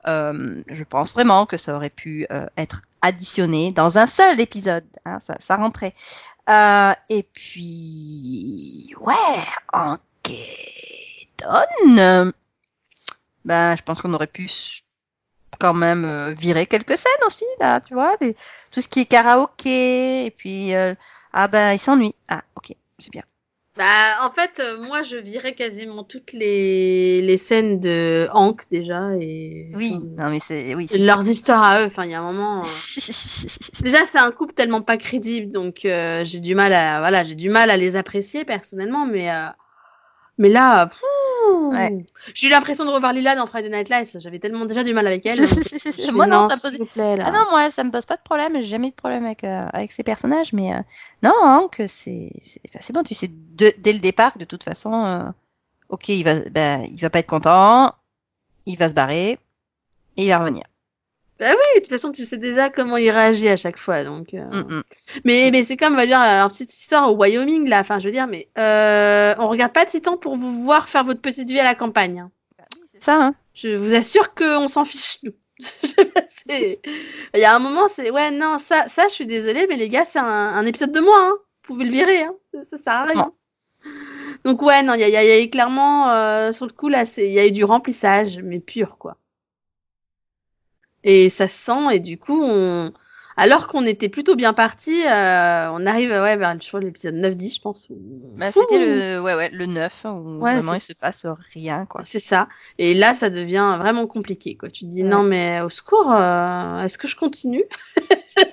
[0.08, 4.86] euh, je pense vraiment que ça aurait pu euh, être additionné dans un seul épisode.
[5.06, 5.20] hein.
[5.20, 5.94] Ça, ça rentrait.
[6.50, 9.13] Euh, et puis, ouais,
[9.74, 10.34] enquêtonne.
[13.46, 14.50] Ben, je pense qu'on aurait pu
[15.60, 18.18] quand même euh, virer quelques scènes aussi, là, tu vois,
[18.72, 20.96] tout ce qui est karaoké, et puis, euh,
[21.34, 22.15] ah ben, il s'ennuie.
[22.28, 23.24] Ah, ok, c'est bien.
[23.77, 23.83] Bah,
[24.25, 29.69] en fait, euh, moi, je virais quasiment toutes les, les scènes de Hank déjà et
[29.75, 31.85] Oui, non, mais c'est, oui, c'est leurs histoires à eux.
[31.85, 32.59] Enfin, il y a un moment.
[32.59, 32.61] euh,
[33.81, 37.35] Déjà, c'est un couple tellement pas crédible, donc euh, j'ai du mal à voilà, j'ai
[37.35, 39.47] du mal à les apprécier personnellement, mais euh,
[40.38, 40.88] mais là,
[41.71, 42.06] Ouais.
[42.34, 44.17] j'ai eu l'impression de revoir Lila dans Friday Night Lights.
[44.19, 45.38] J'avais tellement déjà du mal avec elle.
[46.13, 47.17] Moi, non, ça pose- plaît.
[47.24, 48.56] Ah non, moi, ça me pose pas de problème.
[48.56, 50.80] J'ai jamais eu de problème avec, euh, avec ces personnages, mais euh,
[51.24, 53.04] non, hein, que c'est, c'est, enfin, c'est bon.
[53.04, 55.24] Tu sais de- dès le départ, que de toute façon, euh,
[55.89, 57.93] ok, il va, ben, il va pas être content,
[58.65, 59.32] il va se barrer
[60.17, 60.63] et il va revenir.
[61.39, 64.34] Bah oui, de toute façon, tu sais déjà comment il réagit à chaque fois, donc.
[64.34, 64.84] euh, Mm, mm.
[65.26, 67.80] Mais, mais c'est comme, on va dire, leur petite histoire au Wyoming, là.
[67.82, 71.19] Enfin, je veux dire, mais euh, on regarde pas Titan pour vous voir faire votre
[71.21, 72.19] petite vie à la campagne.
[72.21, 72.32] hein.
[72.91, 73.21] C'est ça.
[73.21, 73.36] Hein.
[73.54, 75.34] Je vous assure qu'on s'en fiche, nous.
[76.50, 79.89] Il y a un moment, c'est, ouais, non, ça, ça, je suis désolée, mais les
[79.89, 81.34] gars, c'est un, un épisode de moi, hein.
[81.67, 82.36] Vous pouvez le virer, hein.
[82.54, 83.32] Ça, ça sert à rien.
[84.43, 86.71] Donc, ouais, non, il y a, il y y a eu clairement, euh, sur le
[86.71, 89.17] coup, là, il y a eu du remplissage, mais pur, quoi.
[91.06, 92.91] Et ça se sent, et du coup, on,
[93.38, 97.62] alors qu'on était plutôt bien parti, euh, on arrive, ouais, vers, crois, l'épisode 9-10, je
[97.62, 97.88] pense.
[97.91, 97.96] où-
[98.38, 102.02] Bah, c'était le, ouais, ouais, le 9, où Ouais, vraiment il se passe rien, quoi.
[102.06, 102.48] C'est ça.
[102.80, 104.70] Et là, ça devient vraiment compliqué, quoi.
[104.70, 107.63] Tu te dis, non, mais au secours, euh, est-ce que je continue?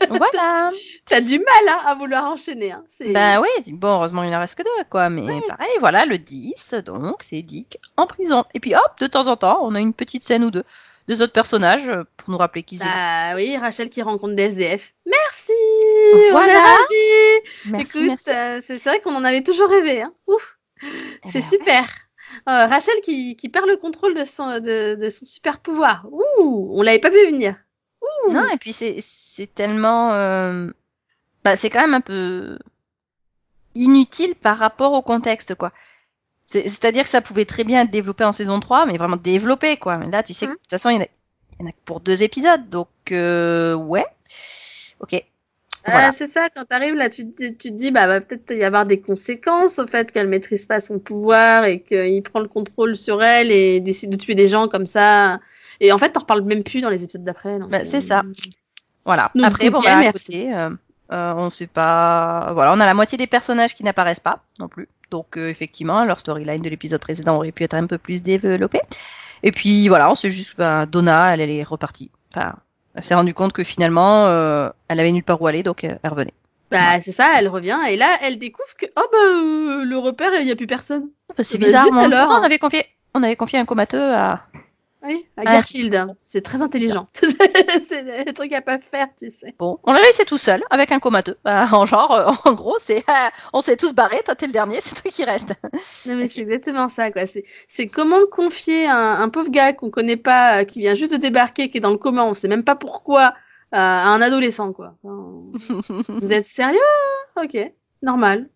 [0.08, 0.70] Voilà.
[1.06, 2.70] T'as du mal hein, à vouloir enchaîner.
[2.72, 2.84] Hein.
[3.12, 5.08] Ben oui, bon, heureusement, il en reste que deux, quoi.
[5.10, 8.44] Mais pareil, voilà, le 10, donc, c'est Dick en prison.
[8.54, 10.62] Et puis hop, de temps en temps, on a une petite scène ou deux,
[11.08, 12.96] deux autres personnages euh, pour nous rappeler qu'ils existent.
[12.98, 14.94] Bah oui, Rachel qui rencontre des SDF.
[15.06, 15.52] Merci
[16.30, 16.76] Voilà.
[17.80, 20.02] Écoute, euh, c'est vrai qu'on en avait toujours rêvé.
[20.02, 20.12] Hein.
[20.26, 21.84] Ouf Eh C'est ben, super
[22.48, 26.06] Euh, Rachel qui, qui perd le contrôle de son, de, de son super pouvoir.
[26.10, 27.54] Ouh On l'avait pas vu venir.
[28.00, 28.32] Ouh.
[28.32, 30.12] Non, et puis c'est c'est tellement.
[30.14, 30.68] euh,
[31.44, 32.58] Bah, c'est quand même un peu
[33.74, 35.72] inutile par rapport au contexte, quoi.
[36.52, 39.76] C'est- C'est-à-dire que ça pouvait très bien être développé en saison 3, mais vraiment développé,
[39.78, 39.96] quoi.
[39.96, 40.56] Mais là, tu sais que Mhm.
[40.56, 44.04] de toute façon, il y, en a, que pour deux épisodes, donc euh, ouais.
[45.00, 45.24] Ok.
[45.84, 46.08] Voilà.
[46.08, 48.86] Ah, c'est ça, quand t'arrives là, tu, tu te dis, bah, va peut-être y avoir
[48.86, 53.20] des conséquences au fait qu'elle maîtrise pas son pouvoir et qu'il prend le contrôle sur
[53.22, 55.40] elle et décide de tuer des gens comme ça.
[55.80, 57.58] Et en fait, t'en reparles même plus dans les épisodes d'après.
[57.68, 58.22] Bah, c'est euh, ça.
[59.04, 59.32] Voilà.
[59.34, 60.24] Donc, Après, bon, ok, bah, à merci.
[60.26, 60.70] côté, euh,
[61.12, 62.52] euh, on sait pas.
[62.52, 64.88] Voilà, on a la moitié des personnages qui n'apparaissent pas non plus.
[65.12, 68.80] Donc, euh, effectivement, leur storyline de l'épisode précédent aurait pu être un peu plus développée.
[69.42, 72.10] Et puis, voilà, on sait juste, bah, Donna, elle, elle est repartie.
[72.34, 72.54] Enfin,
[72.94, 75.94] elle s'est rendue compte que finalement, euh, elle avait nulle part où aller, donc euh,
[76.02, 76.32] elle revenait.
[76.70, 80.48] Bah, c'est ça, elle revient et là, elle découvre que, oh, bah, le repère, il
[80.48, 81.10] y a plus personne.
[81.28, 81.84] Ah, bah, c'est Bah, bizarre.
[81.84, 82.26] zut, alors.
[82.26, 84.46] pourtant, on avait confié, on avait confié un comateux à.
[85.04, 86.14] Oui, à Ah, Garfield.
[86.24, 87.08] C'est très intelligent.
[87.12, 89.52] c'est des trucs à pas faire, tu sais.
[89.58, 91.36] Bon, on l'a laissé tout seul avec un comateux.
[91.44, 94.20] Bah, en genre, euh, en gros, c'est, ah, on s'est tous barrés.
[94.24, 95.54] Toi, t'es le dernier, c'est toi qui reste.
[96.06, 97.26] Non, mais c'est exactement ça, quoi.
[97.26, 101.10] C'est, c'est comment confier un, un pauvre gars qu'on connaît pas, euh, qui vient juste
[101.12, 103.34] de débarquer, qui est dans le coma, on sait même pas pourquoi,
[103.74, 104.94] euh, à un adolescent, quoi.
[105.02, 105.50] Enfin,
[106.08, 106.78] vous êtes sérieux?
[107.42, 107.56] Ok,
[108.02, 108.48] normal.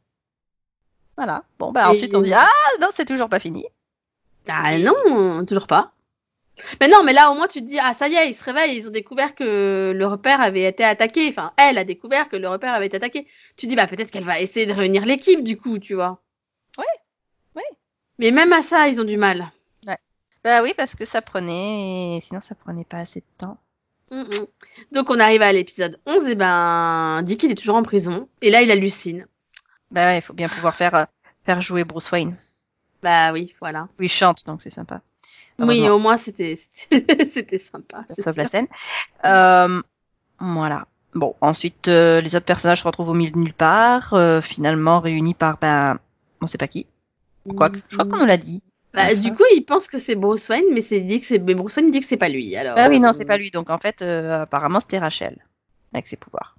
[1.17, 1.43] Voilà.
[1.59, 2.47] Bon, bah Et- ensuite on dit ah
[2.81, 3.65] non, c'est toujours pas fini.
[4.49, 5.93] Ah non, toujours pas.
[6.81, 8.45] Mais non, mais là au moins tu te dis ah ça y est, ils se
[8.45, 11.29] réveillent, ils ont découvert que le repère avait été attaqué.
[11.29, 13.27] Enfin, elle a découvert que le repère avait été attaqué.
[13.57, 16.23] Tu te dis bah peut-être qu'elle va essayer de réunir l'équipe du coup, tu vois.
[16.79, 16.85] Ouais,
[17.57, 17.77] ouais.
[18.19, 19.51] Mais même à ça, ils ont du mal.
[20.47, 23.59] Bah oui, parce que ça prenait, sinon ça prenait pas assez de temps.
[24.13, 24.47] Mm, mm.
[24.93, 28.53] Donc on arrive à l'épisode 11, et ben Dick il est toujours en prison, et
[28.53, 29.27] là il hallucine.
[29.91, 31.05] Bah ouais, il faut bien pouvoir faire, euh,
[31.43, 32.37] faire jouer Bruce Wayne.
[33.03, 33.89] Bah oui, voilà.
[33.99, 35.01] Oui, il chante, donc c'est sympa.
[35.59, 36.59] Oui, au moins c'était
[36.91, 38.05] c'était sympa.
[38.19, 38.67] sauve la scène.
[39.25, 39.81] Euh,
[40.39, 40.87] voilà.
[41.15, 45.01] Bon, ensuite, euh, les autres personnages se retrouvent au milieu de nulle part, euh, finalement
[45.01, 45.99] réunis par, ben,
[46.43, 46.87] on sait pas qui.
[47.57, 48.63] Quoi que, je crois qu'on nous l'a dit.
[48.93, 51.55] Bah, du coup, il pense que c'est Bruce Wayne, mais c'est dit que c'est mais
[51.55, 52.55] Bruce Wayne dit que c'est pas lui.
[52.57, 52.75] Alors.
[52.79, 53.51] Ah oui, non, c'est pas lui.
[53.51, 55.37] Donc en fait, euh, apparemment, c'était Rachel
[55.93, 56.57] avec ses pouvoirs.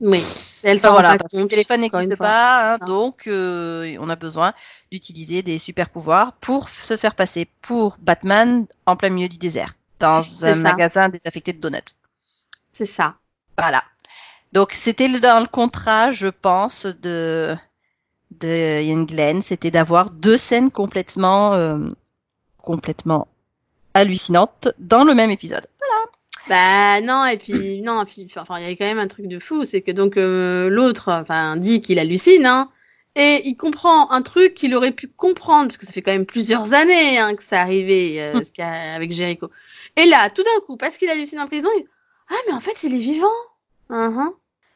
[0.00, 0.22] Oui.
[0.62, 4.54] Elle Enfin, voilà, parce que le téléphone n'existe pas, hein, donc euh, on a besoin
[4.90, 9.74] d'utiliser des super pouvoirs pour se faire passer pour Batman en plein milieu du désert,
[10.00, 10.54] dans un ça.
[10.54, 11.78] magasin désaffecté de donuts.
[12.72, 13.14] C'est ça.
[13.58, 13.84] Voilà.
[14.52, 17.54] Donc c'était dans le contrat, je pense, de
[18.40, 21.88] de Ian Glenn, c'était d'avoir deux scènes complètement euh,
[22.58, 23.28] complètement
[23.92, 25.66] hallucinantes dans le même épisode.
[26.48, 29.28] Bah non et puis non et puis enfin il y a quand même un truc
[29.28, 32.68] de fou, c'est que donc euh, l'autre enfin dit qu'il hallucine hein
[33.16, 36.26] et il comprend un truc qu'il aurait pu comprendre parce que ça fait quand même
[36.26, 39.50] plusieurs années hein, que ça arrivait euh, ce qu'il y a avec Jericho.
[39.96, 41.86] Et là tout d'un coup parce qu'il hallucine en prison, il...
[42.28, 43.28] ah mais en fait il est vivant.
[43.88, 44.30] Mhm.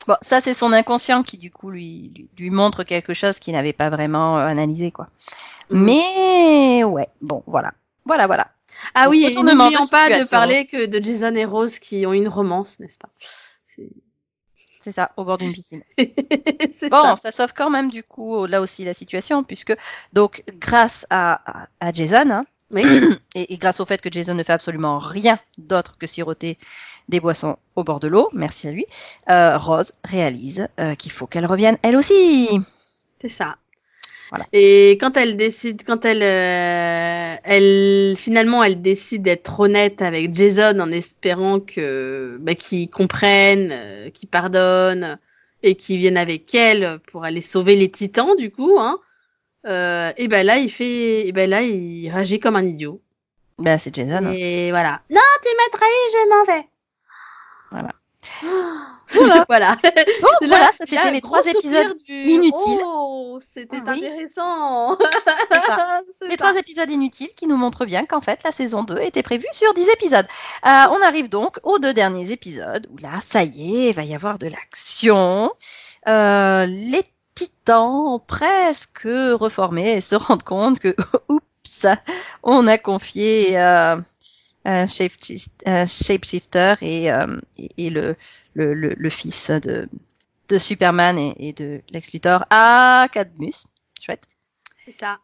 [0.07, 3.53] Bon, ça c'est son inconscient qui du coup lui lui, lui montre quelque chose qu'il
[3.53, 5.09] n'avait pas vraiment euh, analysé quoi.
[5.69, 5.85] Mhm.
[5.85, 7.73] Mais ouais, bon voilà.
[8.07, 8.47] Voilà voilà.
[8.95, 12.13] Ah Donc, oui, et n'oublions pas de parler que de Jason et Rose qui ont
[12.13, 13.11] une romance, n'est-ce pas?
[14.81, 15.83] C'est ça, au bord d'une piscine.
[16.91, 17.17] Bon, ça.
[17.17, 19.75] ça sauve quand même du coup là aussi la situation puisque
[20.13, 22.83] donc grâce à, à, à Jason hein, Oui.
[23.35, 26.59] et, et grâce au fait que Jason ne fait absolument rien d'autre que siroter
[27.09, 28.85] des boissons au bord de l'eau, merci à lui,
[29.31, 32.49] euh, Rose réalise euh, qu'il faut qu'elle revienne elle aussi.
[33.21, 33.57] C'est ça.
[34.31, 34.47] Voilà.
[34.53, 40.79] Et quand elle décide, quand elle, euh, elle finalement, elle décide d'être honnête avec Jason
[40.81, 45.19] en espérant que bah, qu'il comprenne, euh, qu'il pardonne
[45.63, 48.77] et qu'il vienne avec elle pour aller sauver les Titans du coup.
[48.79, 48.99] Hein.
[49.67, 53.01] Euh, et ben là, il fait, et ben là, il réagit comme un idiot.
[53.59, 54.27] Ben c'est Jason.
[54.27, 54.33] hein.
[54.37, 55.01] Et voilà.
[55.11, 56.67] Non, tu m'as trahi, je m'en vais.
[57.73, 57.91] Voilà.
[59.13, 59.45] voilà.
[59.49, 59.71] voilà.
[59.83, 62.81] Donc Là, voilà, ça c'était les trois épisodes du- inutiles.
[62.85, 64.05] Oh, c'était oui.
[64.07, 64.97] intéressant.
[64.99, 66.01] Ça.
[66.23, 66.37] Les ça.
[66.37, 69.73] trois épisodes inutiles qui nous montrent bien qu'en fait la saison 2 était prévue sur
[69.75, 70.27] 10 épisodes.
[70.67, 74.03] Euh, on arrive donc aux deux derniers épisodes où là, ça y est, il va
[74.05, 75.53] y avoir de l'action.
[76.07, 80.95] Euh, les titans presque reformés se rendent compte que
[81.29, 81.87] oups,
[82.43, 83.97] on a confié euh,
[84.87, 88.17] shapeshifter et, euh, et, et le,
[88.55, 89.89] le, le, le fils de,
[90.49, 93.67] de Superman et, et de Lex Luthor à Cadmus.
[94.01, 94.25] Chouette
[94.85, 95.19] C'est ça.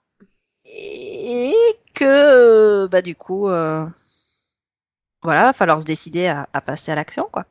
[0.65, 1.53] et
[1.95, 3.87] que bah du coup euh,
[5.23, 7.47] voilà va falloir se décider à, à passer à l'action quoi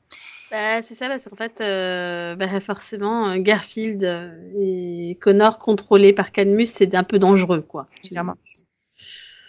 [0.51, 6.13] Bah, c'est ça, parce qu'en fait, euh, bah, forcément, euh, Garfield euh, et Connor contrôlés
[6.13, 7.88] par Cadmus, c'est un peu dangereux, quoi.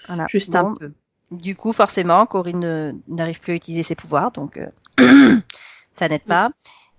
[0.06, 0.26] voilà.
[0.28, 0.92] Juste Bon, un peu.
[1.30, 5.36] Du coup forcément Corinne ne- n'arrive plus à utiliser ses pouvoirs donc euh,
[5.94, 6.50] ça n'aide pas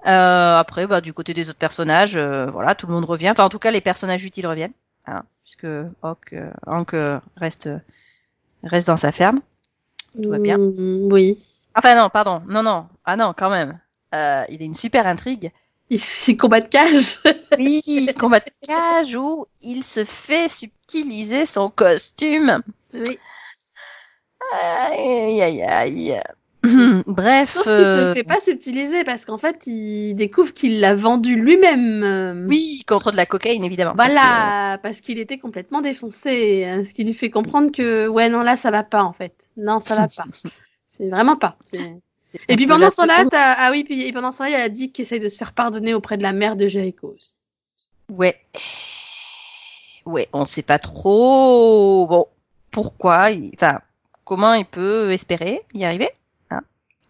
[0.07, 3.43] Euh, après bah du côté des autres personnages euh, voilà tout le monde revient enfin
[3.45, 4.73] en tout cas les personnages utiles reviennent
[5.07, 5.65] hein, puisque
[6.03, 7.69] Hawk, euh, Hank euh, reste
[8.63, 9.39] reste dans sa ferme
[10.21, 10.57] tout va bien.
[10.59, 11.37] Mm, oui.
[11.75, 13.79] enfin non pardon non non ah non quand même
[14.13, 15.51] Euh, il a une super intrigue
[15.89, 17.19] Ici, combat de cage.
[17.59, 22.61] Oui, combat de cage où il se fait subtiliser son costume.
[22.93, 23.17] oui.
[24.53, 26.19] Aïe, aïe, aïe.
[27.05, 30.95] Bref, Sauf qu'il euh, se fait pas subtiliser, parce qu'en fait, il découvre qu'il l'a
[30.95, 32.03] vendu lui-même.
[32.03, 33.93] euh, oui, contre de la cocaïne, évidemment.
[33.95, 38.41] Voilà, parce qu'il était complètement défoncé, hein, ce qui lui fait comprendre que ouais non
[38.41, 40.25] là ça va pas en fait, non ça va pas,
[40.87, 41.55] c'est vraiment pas.
[42.49, 44.69] Et puis pendant ce temps-là, ah oui puis et pendant ce temps-là il y a
[44.69, 47.35] Dick qui essaye de se faire pardonner auprès de la mère de Jericho aussi.
[48.11, 48.35] Ouais.
[50.05, 52.07] Ouais, on sait pas trop.
[52.07, 52.25] Bon,
[52.71, 53.79] pourquoi il- Enfin,
[54.25, 56.09] comment il peut espérer y arriver
[56.51, 56.61] hein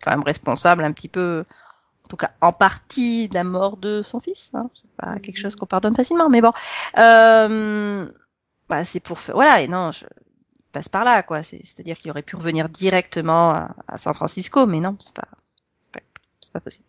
[0.03, 1.45] Quand même responsable un petit peu,
[2.05, 4.51] en tout cas en partie de la mort de son fils.
[4.53, 6.51] Hein c'est pas quelque chose qu'on pardonne facilement, mais bon.
[6.99, 8.11] Euh,
[8.69, 9.61] bah, c'est pour faire- voilà.
[9.61, 10.05] Et non, je
[10.57, 11.41] il passe par là, quoi.
[11.43, 15.27] C'est- C'est-à-dire qu'il aurait pu revenir directement à, à San Francisco, mais non, c'est pas,
[16.41, 16.85] c'est pas, possible.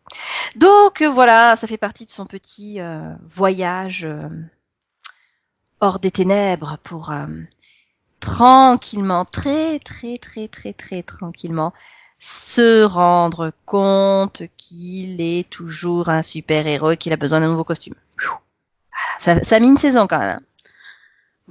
[0.57, 4.29] Donc voilà, ça fait partie de son petit euh, voyage euh,
[5.81, 7.27] hors des ténèbres pour euh,
[8.27, 11.73] tranquillement, très très très très très tranquillement
[12.19, 17.95] se rendre compte qu'il est toujours un super héros, qu'il a besoin d'un nouveau costume.
[19.19, 20.41] Ça, ça a mis une saison quand même.
[20.41, 20.43] hein.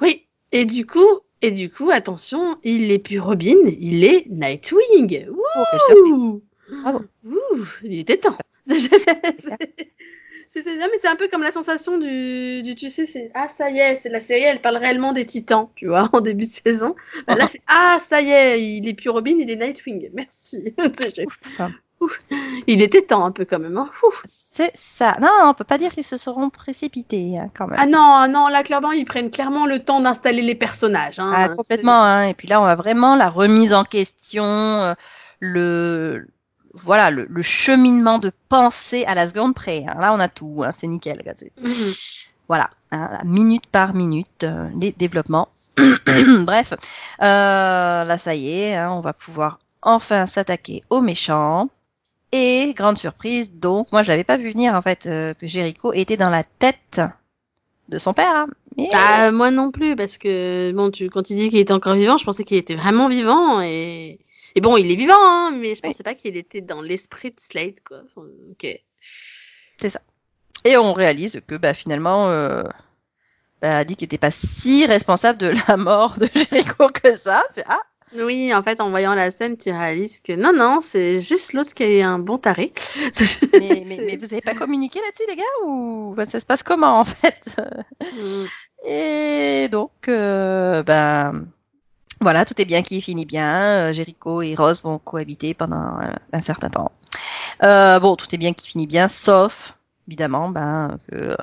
[0.01, 5.27] Oui et du coup et du coup attention il est plus Robin, il est Nightwing.
[5.31, 6.41] Oh,
[6.81, 7.05] Bravo.
[7.25, 8.38] Ouh, il était temps.
[10.63, 13.69] C'est mais c'est un peu comme la sensation du, du tu sais, c'est ah ça
[13.69, 16.51] y est, c'est la série, elle parle réellement des Titans, tu vois, en début de
[16.51, 16.95] saison.
[17.27, 20.11] Bah, là c'est ah ça y est, il est plus Robin, il est Nightwing.
[20.13, 20.73] Merci.
[21.41, 21.69] ça.
[22.67, 23.77] Il était temps un peu quand même.
[23.77, 23.89] Hein.
[24.27, 25.17] C'est ça.
[25.21, 27.79] Non, on peut pas dire qu'ils se seront précipités hein, quand même.
[27.81, 31.19] Ah non, non, là clairement ils prennent clairement le temps d'installer les personnages.
[31.19, 31.33] Hein.
[31.35, 32.01] Ah, complètement.
[32.01, 32.27] Hein.
[32.27, 34.93] Et puis là on a vraiment la remise en question, euh,
[35.39, 36.27] le
[36.75, 39.85] voilà le, cheminement de pensée à la seconde près.
[39.99, 40.63] Là on a tout.
[40.73, 41.21] C'est nickel.
[41.57, 41.65] Mhm.
[42.47, 42.69] Voilà,
[43.23, 45.49] minute par minute euh, les développements.
[45.77, 46.73] Bref,
[47.21, 51.69] euh, là ça y est, on va pouvoir enfin s'attaquer aux méchants.
[52.31, 55.93] Et grande surprise, donc moi je l'avais pas vu venir en fait euh, que Jericho
[55.93, 56.99] était dans la tête
[57.89, 58.35] de son père.
[58.35, 58.47] Hein.
[58.77, 58.89] Mais...
[58.91, 62.17] Bah, moi non plus parce que bon tu quand il dit qu'il était encore vivant,
[62.17, 64.19] je pensais qu'il était vraiment vivant et
[64.55, 67.39] et bon il est vivant hein, mais je pensais pas qu'il était dans l'esprit de
[67.39, 68.01] Slade quoi.
[68.15, 68.79] ok.
[69.77, 70.01] C'est ça.
[70.63, 72.63] Et on réalise que bah finalement euh,
[73.61, 77.43] bah, qu'il n'était pas si responsable de la mort de Jericho que ça.
[77.67, 77.81] ah
[78.13, 81.73] oui, en fait, en voyant la scène, tu réalises que non, non, c'est juste l'autre
[81.73, 82.71] qui est un bon taré.
[83.53, 87.05] mais, mais, vous n'avez pas communiqué là-dessus, les gars Ou ça se passe comment, en
[87.05, 87.57] fait?
[88.01, 88.87] Mm.
[88.87, 91.47] Et donc, euh, ben,
[92.25, 93.89] voilà, tout est bien qui finit bien.
[93.89, 96.91] Euh, Jericho et Rose vont cohabiter pendant euh, un certain temps.
[97.61, 100.97] bon, tout est bien qui finit bien, sauf, évidemment, ben,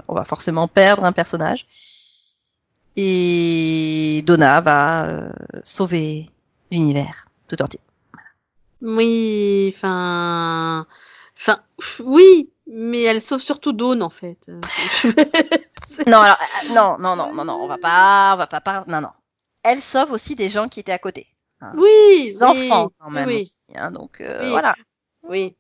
[0.09, 1.67] on va forcément perdre un personnage.
[2.97, 5.31] Et Donna va
[5.65, 6.29] sauver
[6.71, 7.81] l'univers tout entier.
[8.83, 10.87] Oui, enfin,
[11.39, 11.61] enfin,
[12.05, 14.51] oui, mais elle sauve surtout Dawn en fait.
[16.07, 19.01] non, alors, euh, non, non, non, non, non, on va pas, on va pas, non,
[19.01, 19.11] non.
[19.63, 21.27] Elle sauve aussi des gens qui étaient à côté.
[21.61, 21.73] Hein.
[21.77, 23.41] Oui, des enfants quand même oui.
[23.41, 23.61] aussi.
[23.75, 24.75] Hein, donc euh, voilà.
[25.23, 25.55] Oui.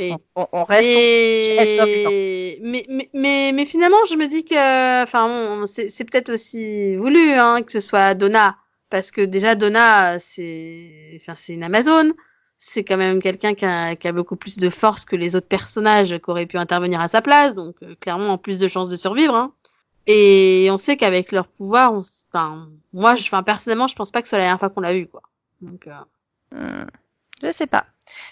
[0.00, 0.88] Mais, on, reste.
[0.88, 6.30] Elle sauve les mais, mais, mais, mais, finalement, je me dis que, enfin, c'est peut-être
[6.30, 8.56] aussi voulu hein, que ce soit Donna
[8.90, 12.12] parce que déjà Donna, c'est, enfin, c'est une Amazone.
[12.60, 15.46] C'est quand même quelqu'un qui a, qui a, beaucoup plus de force que les autres
[15.46, 18.88] personnages qui auraient pu intervenir à sa place, donc euh, clairement en plus de chances
[18.88, 19.34] de survivre.
[19.36, 19.52] Hein.
[20.08, 22.00] Et on sait qu'avec leur pouvoir, on,
[22.32, 24.80] enfin, moi, je, enfin, personnellement, je pense pas que ce soit la dernière fois qu'on
[24.80, 25.22] l'a vu, quoi.
[25.60, 25.92] Donc, euh...
[26.50, 26.86] Hmm.
[27.42, 27.84] je sais pas.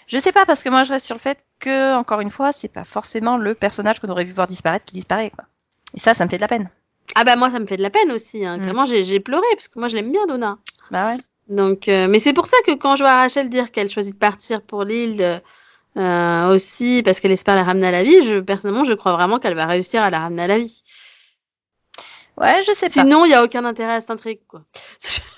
[0.07, 2.51] Je sais pas parce que moi, je reste sur le fait que, encore une fois,
[2.51, 5.45] c'est pas forcément le personnage qu'on aurait vu voir disparaître qui disparaît, quoi.
[5.93, 6.69] Et ça, ça me fait de la peine.
[7.15, 8.45] Ah bah moi ça me fait de la peine aussi.
[8.45, 8.57] Hein.
[8.57, 8.85] Mm.
[9.03, 10.57] j'ai pleuré parce que moi je l'aime bien Donna.
[10.91, 11.17] Bah ouais.
[11.47, 14.19] Donc, euh, mais c'est pour ça que quand je vois Rachel dire qu'elle choisit de
[14.19, 15.41] partir pour l'île
[15.97, 19.39] euh, aussi parce qu'elle espère la ramener à la vie, je personnellement je crois vraiment
[19.39, 20.83] qu'elle va réussir à la ramener à la vie.
[22.37, 23.01] Ouais, je sais pas.
[23.01, 24.63] Sinon, il y a aucun intérêt à cette intrigue, quoi.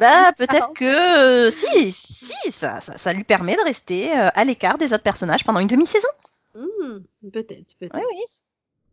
[0.00, 4.44] bah, peut-être que euh, si, si, ça, ça, ça, lui permet de rester euh, à
[4.44, 6.08] l'écart des autres personnages pendant une demi-saison.
[6.54, 6.98] Hmm,
[7.32, 7.96] peut-être, peut-être.
[7.96, 8.02] Oui,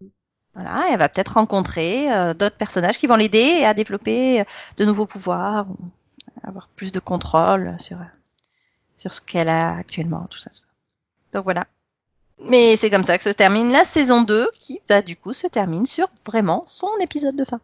[0.01, 0.09] oui.
[0.55, 4.43] Voilà, elle va peut-être rencontrer euh, d'autres personnages qui vont l'aider à développer
[4.77, 5.67] de nouveaux pouvoirs,
[6.43, 7.99] avoir plus de contrôle sur
[8.99, 10.51] sur ce qu'elle a actuellement, tout ça,
[11.31, 11.65] Donc voilà.
[12.41, 15.47] Mais c'est comme ça que se termine la saison 2 qui, bah, du coup, se
[15.47, 17.59] termine sur vraiment son épisode de fin.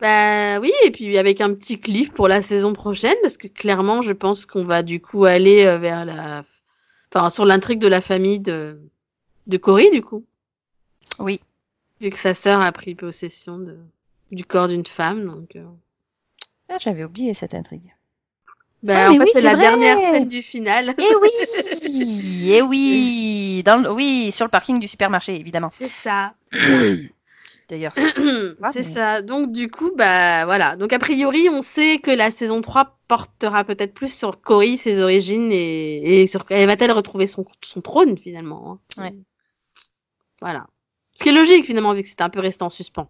[0.00, 4.02] Bah oui, et puis avec un petit cliff pour la saison prochaine, parce que clairement,
[4.02, 6.42] je pense qu'on va du coup aller euh, vers la...
[7.14, 8.80] Enfin, sur l'intrigue de la famille de,
[9.46, 10.24] de Cory, du coup.
[11.20, 11.40] Oui.
[12.00, 13.78] Vu que sa sœur a pris possession de,
[14.32, 15.54] du corps d'une femme, donc.
[15.56, 15.64] Euh.
[16.68, 17.94] Ah, j'avais oublié cette intrigue.
[18.82, 20.94] Ben, en fait, c'est la dernière scène du final.
[20.98, 21.30] Eh oui,
[22.48, 25.70] eh oui, dans le, oui, sur le parking du supermarché, évidemment.
[25.70, 26.34] C'est ça.
[27.68, 27.94] D'ailleurs.
[28.72, 29.22] c'est ça.
[29.22, 30.74] Donc, du coup, bah, voilà.
[30.76, 35.00] Donc, a priori, on sait que la saison 3 portera peut-être plus sur Cory, ses
[35.00, 38.80] origines et, et sur, elle va-t-elle retrouver son, son trône, finalement.
[38.98, 39.02] Hein.
[39.02, 39.14] Ouais.
[40.40, 40.66] Voilà.
[41.16, 43.08] Ce qui est logique finalement, vu que c'était un peu resté en suspens.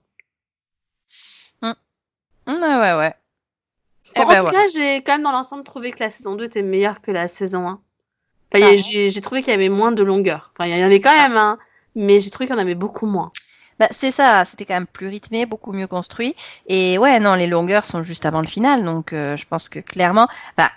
[1.62, 1.74] Hum.
[2.46, 3.14] Hum, ouais, ouais.
[4.14, 6.44] Eh en ben, tout cas, j'ai quand même dans l'ensemble trouvé que la saison 2
[6.44, 7.80] était meilleure que la saison 1.
[8.54, 8.76] Enfin, ah.
[8.76, 10.52] j'ai trouvé qu'il y avait moins de longueur.
[10.56, 11.58] Enfin, il y en avait quand même, hein,
[11.94, 13.32] mais j'ai trouvé qu'il y en avait beaucoup moins.
[13.78, 16.34] Bah, c'est ça, c'était quand même plus rythmé, beaucoup mieux construit.
[16.66, 19.80] Et ouais, non, les longueurs sont juste avant le final, donc euh, je pense que
[19.80, 20.70] clairement, bah,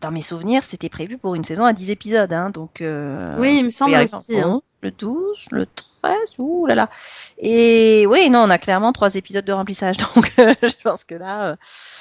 [0.00, 2.80] dans mes souvenirs, c'était prévu pour une saison à 10 épisodes, hein, donc.
[2.80, 4.38] Euh, oui, il me semble aussi.
[4.38, 4.60] Hein.
[4.82, 5.66] Le 12, le
[6.04, 6.90] 13, ouh là là.
[7.38, 11.14] Et oui, non, on a clairement trois épisodes de remplissage, donc euh, je pense que
[11.14, 11.56] là, euh,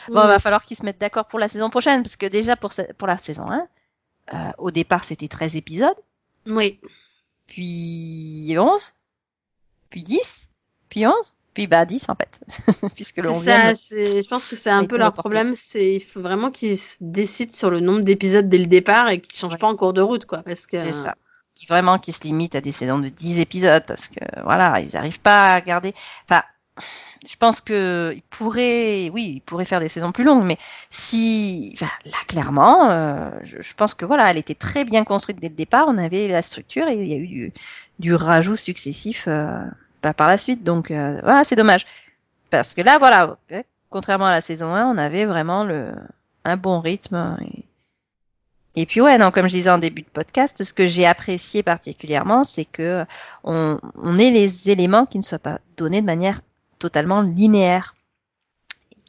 [0.10, 2.56] bon, il va falloir qu'ils se mettent d'accord pour la saison prochaine, parce que déjà
[2.56, 3.46] pour, pour la saison
[4.32, 5.96] 1, au départ c'était 13 épisodes.
[6.48, 6.80] Oui.
[7.48, 8.94] Puis 11,
[9.90, 10.50] puis 10,
[10.90, 11.14] puis 11,
[11.54, 12.40] Puis bah 10 en fait,
[12.96, 13.44] puisque le C'est 11e.
[13.44, 16.80] ça, c'est- je pense que c'est un peu leur problème, c'est il faut vraiment qu'ils
[17.02, 19.60] décident sur le nombre d'épisodes dès le départ et qu'ils changent Ouais.
[19.60, 21.16] pas en cours de route, quoi, parce que ça.
[21.56, 24.94] Qui vraiment qui se limite à des saisons de 10 épisodes parce que voilà, ils
[24.94, 25.94] n'arrivent pas à garder.
[26.24, 26.42] Enfin,
[27.26, 30.58] je pense que ils pourraient, oui, ils pourraient faire des saisons plus longues, mais
[30.90, 35.40] si, enfin, là clairement, euh, je, je pense que voilà, elle était très bien construite
[35.40, 35.86] dès le départ.
[35.88, 37.54] On avait la structure et il y a eu du,
[38.00, 39.60] du rajout successif euh,
[40.02, 40.64] bah, par la suite.
[40.64, 41.86] Donc euh, voilà, c'est dommage
[42.50, 43.38] parce que là, voilà,
[43.90, 45.94] contrairement à la saison 1, on avait vraiment le
[46.46, 47.38] un bon rythme.
[47.42, 47.66] Et,
[48.76, 51.64] et puis ouais, non, comme je disais en début de podcast, ce que j'ai apprécié
[51.64, 53.06] particulièrement, c'est que
[53.44, 56.42] on, on ait les éléments qui ne soient pas donnés de manière
[56.80, 57.96] totalement linéaire.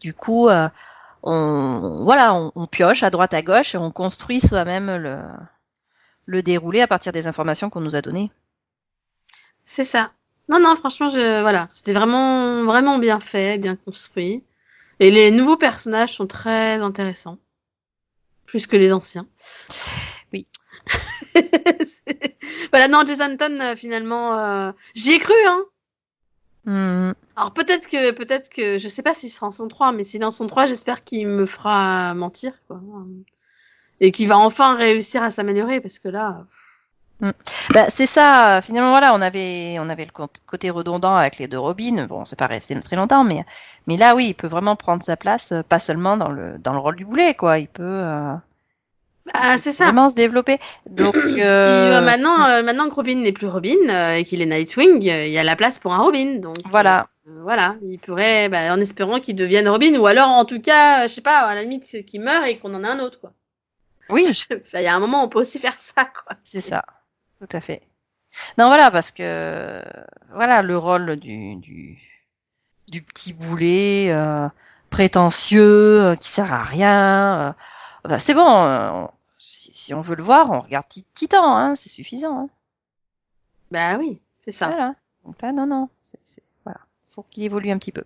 [0.01, 0.69] Du coup, euh,
[1.23, 5.23] on voilà, on, on pioche à droite à gauche et on construit soi-même le
[6.27, 8.31] le déroulé à partir des informations qu'on nous a données.
[9.67, 10.13] c'est ça.
[10.49, 14.45] Non, non, franchement, je, voilà, c'était vraiment, vraiment bien fait, bien construit.
[15.01, 17.39] Et les nouveaux personnages sont très intéressants.
[18.47, 19.27] Plus que les anciens.
[20.33, 20.47] Oui.
[22.71, 25.65] Voilà, non, Jason Todd, euh, finalement, euh, j'y ai cru, hein.
[26.65, 30.03] Hmm, Alors peut-être que, peut-être que, je sais pas s'il sera en son 3, mais
[30.03, 32.81] s'il est en son 3, j'espère qu'il me fera mentir, quoi.
[34.01, 36.47] Et qu'il va enfin réussir à s'améliorer, parce que là,
[37.73, 38.61] Bah, c'est ça.
[38.63, 40.11] Finalement, voilà, on avait, on avait le
[40.47, 42.07] côté redondant avec les deux Robin.
[42.07, 43.45] Bon, c'est pas resté très longtemps, mais,
[43.87, 46.73] mais là, oui, il peut vraiment prendre sa place, euh, pas seulement dans le, dans
[46.73, 47.59] le rôle du boulet, quoi.
[47.59, 48.35] Il peut euh,
[49.33, 49.87] ah, c'est ça.
[49.87, 50.59] vraiment se développer.
[50.91, 54.43] Donc, Puis, euh, euh, maintenant, euh, maintenant que Robin n'est plus Robin euh, et qu'il
[54.43, 56.37] est Nightwing, euh, il y a la place pour un Robin.
[56.41, 57.09] Donc voilà.
[57.27, 61.05] euh, voilà, il pourrait, bah, en espérant qu'il devienne Robin, ou alors en tout cas,
[61.05, 63.19] euh, je sais pas, à la limite qu'il meure et qu'on en a un autre,
[63.21, 63.33] quoi.
[64.11, 66.37] Oui, Enfin, Il y a un moment, on peut aussi faire ça, quoi.
[66.43, 66.85] c'est ça.
[67.47, 67.83] Tout à fait.
[68.59, 69.83] Non, voilà, parce que
[70.33, 71.99] voilà, le rôle du, du,
[72.89, 74.49] du petit boulet euh,
[74.91, 77.57] prétentieux, euh, qui sert à rien.
[78.09, 78.49] euh, c'est bon.
[78.49, 82.39] euh, on- si, si on veut le voir, on regarde Ti- Titan, hein, c'est suffisant.
[82.45, 82.51] Hein.
[83.71, 84.69] Bah oui, c'est ça.
[84.69, 84.95] Voilà.
[85.25, 85.89] Donc là, non, non.
[86.03, 86.81] C'est, c'est- voilà.
[87.07, 88.05] Faut qu'il évolue un petit peu.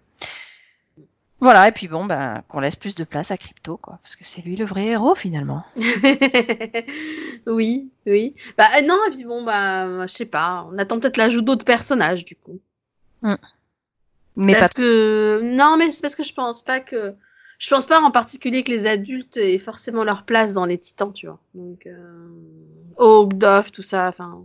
[1.41, 3.99] Voilà, et puis bon, ben, qu'on laisse plus de place à Crypto, quoi.
[4.03, 5.65] Parce que c'est lui le vrai héros, finalement.
[7.47, 8.35] oui, oui.
[8.57, 11.65] Bah euh, non, et puis bon, bah, je sais pas, on attend peut-être l'ajout d'autres
[11.65, 12.59] personnages, du coup.
[14.37, 17.15] Mais parce pas que non, mais c'est parce que je pense pas que
[17.59, 21.13] je pense pas en particulier que les adultes aient forcément leur place dans les Titans,
[21.13, 21.41] tu vois.
[21.55, 22.29] Donc euh...
[23.73, 24.45] Tout ça, enfin.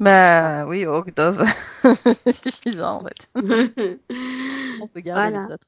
[0.00, 1.44] Bah oui, Dove.
[2.24, 3.28] c'est suffisant, en fait.
[4.82, 5.46] On peut garder Voilà.
[5.48, 5.66] les autres.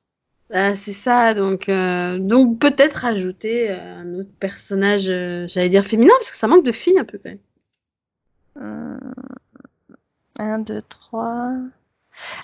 [0.52, 5.84] Ah, c'est ça, donc euh, donc peut-être ajouter euh, un autre personnage, euh, j'allais dire
[5.84, 7.38] féminin, parce que ça manque de filles un peu quand même.
[8.56, 9.14] Hum,
[10.38, 11.52] Un, deux, trois.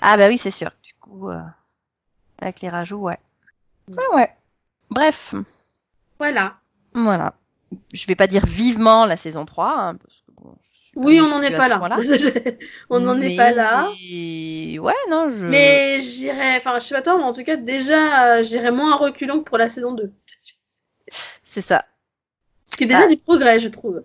[0.01, 0.69] Ah bah oui, c'est sûr.
[0.83, 1.41] Du coup, euh,
[2.39, 3.17] avec les rajouts, ouais.
[3.89, 4.33] Ouais, ouais.
[4.89, 5.35] Bref,
[6.17, 6.57] Voilà.
[6.93, 7.33] voilà.
[7.93, 10.23] Je vais pas dire vivement la saison 3, hein, parce
[10.95, 11.79] Oui, on n'en est pas là.
[12.89, 13.87] on n'en est pas là.
[13.89, 15.45] Ouais, non, je.
[15.47, 18.93] Mais j'irais, enfin, je sais pas toi, mais en tout cas, déjà, euh, j'irais moins
[18.93, 20.11] à reculons que pour la saison 2.
[21.09, 21.83] C'est ça.
[22.65, 23.07] Ce qui est déjà Ah.
[23.07, 24.03] du progrès, je trouve.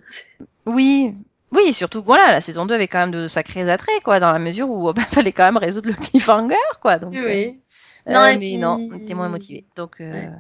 [0.66, 1.14] Oui,
[1.51, 4.39] oui, surtout voilà, la saison 2 avait quand même de sacrés attraits, quoi, dans la
[4.39, 6.99] mesure où bah, fallait quand même résoudre le cliffhanger, quoi.
[6.99, 7.61] Donc, euh, Oui.
[8.09, 9.66] euh, Non, et mais puis- non, on était moins motivé.
[9.76, 10.30] Donc euh, Ouais.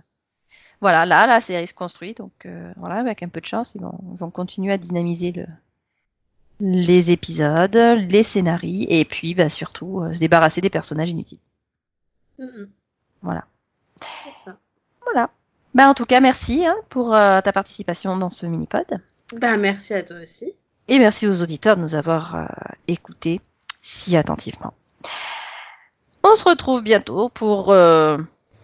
[0.80, 3.82] voilà, là, la série se construit, donc euh, voilà, avec un peu de chance, ils
[3.82, 5.46] vont, ils vont continuer à dynamiser le
[6.64, 11.38] les épisodes, les scénarios, et puis bah, surtout euh, se débarrasser des personnages inutiles.
[13.22, 13.44] Voilà.
[14.32, 14.56] Ça.
[15.04, 15.30] Voilà.
[15.74, 18.86] Bah, en tout cas, merci hein, pour euh, ta participation dans ce mini-pod.
[19.40, 20.52] Bah, merci à toi aussi.
[20.88, 22.44] Et merci aux auditeurs de nous avoir euh,
[22.88, 23.40] écoutés
[23.80, 24.74] si attentivement.
[26.24, 28.18] On se retrouve bientôt pour euh,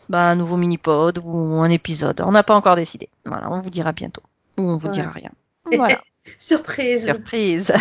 [0.09, 2.21] bah, un nouveau mini-pod ou un épisode.
[2.25, 3.09] On n'a pas encore décidé.
[3.25, 4.23] Voilà, on vous dira bientôt.
[4.59, 4.93] Ou on vous Ouais.
[4.93, 5.31] dira rien.
[5.77, 6.01] Voilà,
[6.39, 7.07] Surprise.
[7.07, 7.73] surprise.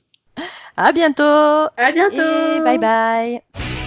[0.76, 2.16] à bientôt À bientôt.
[2.16, 3.79] et bye bye.